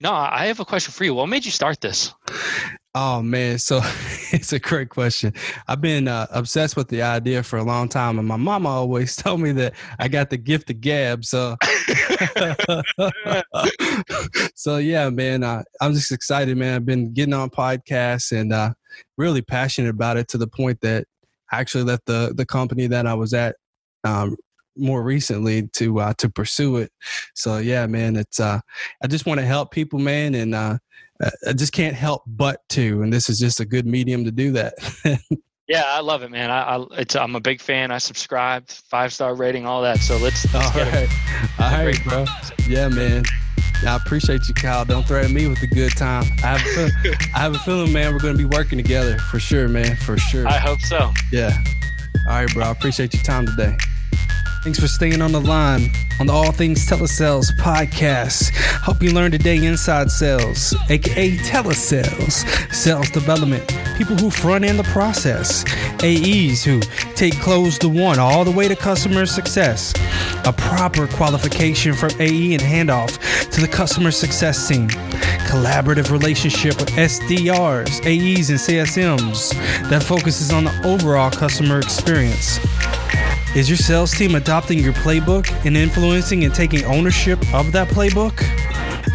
No, 0.00 0.12
I 0.12 0.46
have 0.46 0.60
a 0.60 0.64
question 0.64 0.92
for 0.92 1.02
you. 1.02 1.14
What 1.14 1.26
made 1.26 1.44
you 1.44 1.50
start 1.50 1.80
this? 1.80 2.14
Oh 2.94 3.22
man, 3.22 3.58
so 3.58 3.80
it's 4.32 4.52
a 4.52 4.60
great 4.60 4.88
question. 4.88 5.34
I've 5.66 5.80
been 5.80 6.06
uh, 6.06 6.28
obsessed 6.30 6.76
with 6.76 6.86
the 6.88 7.02
idea 7.02 7.42
for 7.42 7.58
a 7.58 7.64
long 7.64 7.88
time, 7.88 8.20
and 8.20 8.28
my 8.28 8.36
mama 8.36 8.68
always 8.68 9.16
told 9.16 9.40
me 9.40 9.50
that 9.52 9.74
I 9.98 10.06
got 10.06 10.30
the 10.30 10.36
gift 10.36 10.70
of 10.70 10.80
gab. 10.80 11.24
So, 11.24 11.56
so 14.54 14.76
yeah, 14.76 15.10
man, 15.10 15.42
uh, 15.42 15.64
I'm 15.80 15.92
just 15.92 16.12
excited, 16.12 16.56
man. 16.56 16.76
I've 16.76 16.86
been 16.86 17.12
getting 17.12 17.34
on 17.34 17.50
podcasts 17.50 18.30
and 18.30 18.52
uh, 18.52 18.74
really 19.16 19.42
passionate 19.42 19.90
about 19.90 20.18
it 20.18 20.28
to 20.28 20.38
the 20.38 20.46
point 20.46 20.80
that 20.82 21.08
I 21.50 21.60
actually 21.60 21.82
left 21.82 22.06
the 22.06 22.32
the 22.36 22.46
company 22.46 22.86
that 22.86 23.08
I 23.08 23.14
was 23.14 23.34
at 23.34 23.56
um, 24.04 24.36
more 24.76 25.02
recently 25.02 25.68
to 25.74 26.00
uh, 26.00 26.12
to 26.18 26.28
pursue 26.28 26.76
it. 26.76 26.90
So 27.34 27.58
yeah, 27.58 27.86
man, 27.86 28.16
it's 28.16 28.40
uh, 28.40 28.60
I 29.02 29.06
just 29.06 29.26
want 29.26 29.40
to 29.40 29.46
help 29.46 29.70
people, 29.70 29.98
man, 29.98 30.34
and 30.34 30.54
uh, 30.54 30.78
I- 31.46 31.52
just 31.52 31.72
can't 31.72 31.94
help 31.94 32.22
but 32.26 32.60
to, 32.70 33.02
and 33.02 33.12
this 33.12 33.28
is 33.28 33.38
just 33.38 33.60
a 33.60 33.64
good 33.64 33.86
medium 33.86 34.24
to 34.24 34.30
do 34.32 34.52
that. 34.52 34.74
Yeah, 35.66 35.84
I 35.86 36.00
love 36.00 36.22
it, 36.22 36.30
man. 36.30 36.50
I, 36.50 36.76
I 36.76 36.86
it's 36.98 37.16
I'm 37.16 37.34
a 37.36 37.40
big 37.40 37.58
fan. 37.58 37.90
I 37.90 37.96
subscribed, 37.96 38.70
five 38.90 39.14
star 39.14 39.34
rating, 39.34 39.64
all 39.64 39.80
that. 39.80 39.96
So 39.96 40.18
let's, 40.18 40.44
let's 40.52 40.76
All 40.76 40.82
right, 40.82 41.08
all 41.58 41.84
right, 41.86 42.04
bro. 42.04 42.26
Yeah, 42.68 42.88
man. 42.88 43.24
I 43.86 43.96
appreciate 43.96 44.46
you, 44.46 44.52
Kyle. 44.52 44.84
Don't 44.84 45.06
threaten 45.08 45.32
me 45.32 45.46
with 45.46 45.62
a 45.62 45.66
good 45.66 45.92
time. 45.96 46.24
I 46.44 46.58
have 46.58 46.60
a 46.60 46.90
feel- 47.00 47.14
I 47.34 47.38
have 47.38 47.54
a 47.54 47.58
feeling, 47.60 47.94
man, 47.94 48.12
we're 48.12 48.18
going 48.18 48.36
to 48.36 48.38
be 48.38 48.44
working 48.54 48.76
together 48.76 49.18
for 49.30 49.38
sure, 49.40 49.66
man, 49.68 49.96
for 49.96 50.18
sure. 50.18 50.46
I 50.46 50.58
hope 50.58 50.80
so. 50.80 51.10
Yeah. 51.32 51.56
All 52.28 52.34
right, 52.34 52.52
bro. 52.52 52.64
I 52.64 52.70
appreciate 52.70 53.14
your 53.14 53.22
time 53.22 53.46
today. 53.46 53.74
Thanks 54.64 54.80
for 54.80 54.88
staying 54.88 55.20
on 55.20 55.30
the 55.30 55.42
line 55.42 55.90
on 56.18 56.26
the 56.26 56.32
All 56.32 56.50
Things 56.50 56.86
Telesales 56.86 57.52
podcast. 57.58 58.50
Hope 58.80 59.02
you 59.02 59.12
learned 59.12 59.32
today 59.32 59.62
inside 59.62 60.10
sales, 60.10 60.74
aka 60.88 61.36
telesales, 61.36 62.74
sales 62.74 63.10
development, 63.10 63.68
people 63.98 64.16
who 64.16 64.30
front 64.30 64.64
end 64.64 64.78
the 64.78 64.84
process, 64.84 65.66
AEs 66.02 66.64
who 66.64 66.80
take 67.14 67.38
close 67.40 67.76
to 67.80 67.90
one 67.90 68.18
all 68.18 68.42
the 68.42 68.50
way 68.50 68.66
to 68.66 68.74
customer 68.74 69.26
success, 69.26 69.92
a 70.46 70.52
proper 70.54 71.08
qualification 71.08 71.92
from 71.92 72.12
AE 72.18 72.54
and 72.54 72.62
handoff 72.62 73.18
to 73.50 73.60
the 73.60 73.68
customer 73.68 74.10
success 74.10 74.66
team, 74.66 74.88
collaborative 75.46 76.10
relationship 76.10 76.80
with 76.80 76.88
SDRs, 76.92 78.00
AEs, 78.06 78.48
and 78.48 78.58
CSMs 78.58 79.50
that 79.90 80.02
focuses 80.02 80.52
on 80.54 80.64
the 80.64 80.86
overall 80.86 81.30
customer 81.30 81.80
experience. 81.80 82.58
Is 83.54 83.68
your 83.68 83.76
sales 83.76 84.10
team 84.10 84.34
adopting 84.34 84.80
your 84.80 84.94
playbook 84.94 85.48
and 85.64 85.76
influencing 85.76 86.42
and 86.42 86.52
taking 86.52 86.84
ownership 86.86 87.38
of 87.54 87.70
that 87.70 87.86
playbook? 87.86 88.42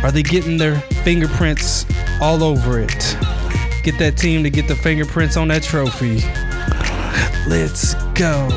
Are 0.02 0.12
they 0.12 0.24
getting 0.24 0.58
their 0.58 0.80
fingerprints 1.04 1.86
all 2.22 2.42
over 2.42 2.80
it? 2.80 3.18
Get 3.84 4.00
that 4.00 4.14
team 4.16 4.44
to 4.44 4.50
get 4.50 4.70
the 4.70 4.78
fingerprints 4.78 5.36
on 5.36 5.50
that 5.50 5.64
trophy. 5.64 6.22
Let's 7.50 7.96
go. 8.14 8.48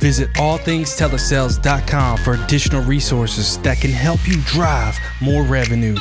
Visit 0.00 0.28
allthingstelesales.com 0.34 2.18
for 2.18 2.34
additional 2.34 2.82
resources 2.82 3.58
that 3.58 3.80
can 3.80 3.92
help 3.92 4.26
you 4.26 4.42
drive 4.42 4.98
more 5.20 5.44
revenue. 5.44 5.94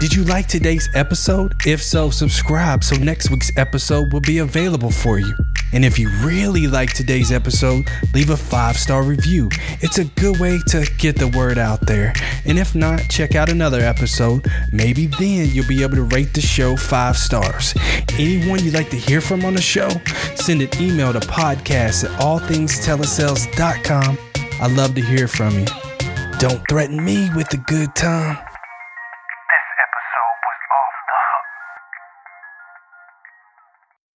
Did 0.00 0.14
you 0.14 0.24
like 0.24 0.46
today's 0.46 0.88
episode? 0.94 1.52
If 1.66 1.82
so, 1.82 2.08
subscribe 2.08 2.82
so 2.84 2.96
next 2.96 3.30
week's 3.30 3.54
episode 3.58 4.14
will 4.14 4.22
be 4.22 4.38
available 4.38 4.90
for 4.90 5.18
you. 5.18 5.34
And 5.72 5.84
if 5.84 5.98
you 5.98 6.08
really 6.24 6.66
like 6.66 6.92
today's 6.92 7.30
episode, 7.30 7.88
leave 8.14 8.30
a 8.30 8.36
five 8.36 8.76
star 8.76 9.02
review. 9.02 9.48
It's 9.80 9.98
a 9.98 10.04
good 10.04 10.40
way 10.40 10.58
to 10.68 10.90
get 10.98 11.16
the 11.16 11.28
word 11.28 11.58
out 11.58 11.86
there. 11.86 12.14
And 12.44 12.58
if 12.58 12.74
not, 12.74 13.08
check 13.08 13.34
out 13.34 13.48
another 13.50 13.80
episode. 13.80 14.46
Maybe 14.72 15.06
then 15.06 15.50
you'll 15.50 15.68
be 15.68 15.82
able 15.82 15.96
to 15.96 16.04
rate 16.04 16.34
the 16.34 16.40
show 16.40 16.76
five 16.76 17.16
stars. 17.16 17.74
Anyone 18.18 18.64
you'd 18.64 18.74
like 18.74 18.90
to 18.90 18.96
hear 18.96 19.20
from 19.20 19.44
on 19.44 19.54
the 19.54 19.62
show, 19.62 19.90
send 20.34 20.62
an 20.62 20.70
email 20.80 21.12
to 21.12 21.20
podcast 21.20 22.04
at 22.04 22.20
allthingstelesales.com. 22.20 24.18
I'd 24.60 24.72
love 24.72 24.94
to 24.94 25.02
hear 25.02 25.28
from 25.28 25.58
you. 25.58 25.66
Don't 26.38 26.62
threaten 26.68 27.04
me 27.04 27.30
with 27.34 27.52
a 27.52 27.58
good 27.58 27.94
time. 27.94 28.47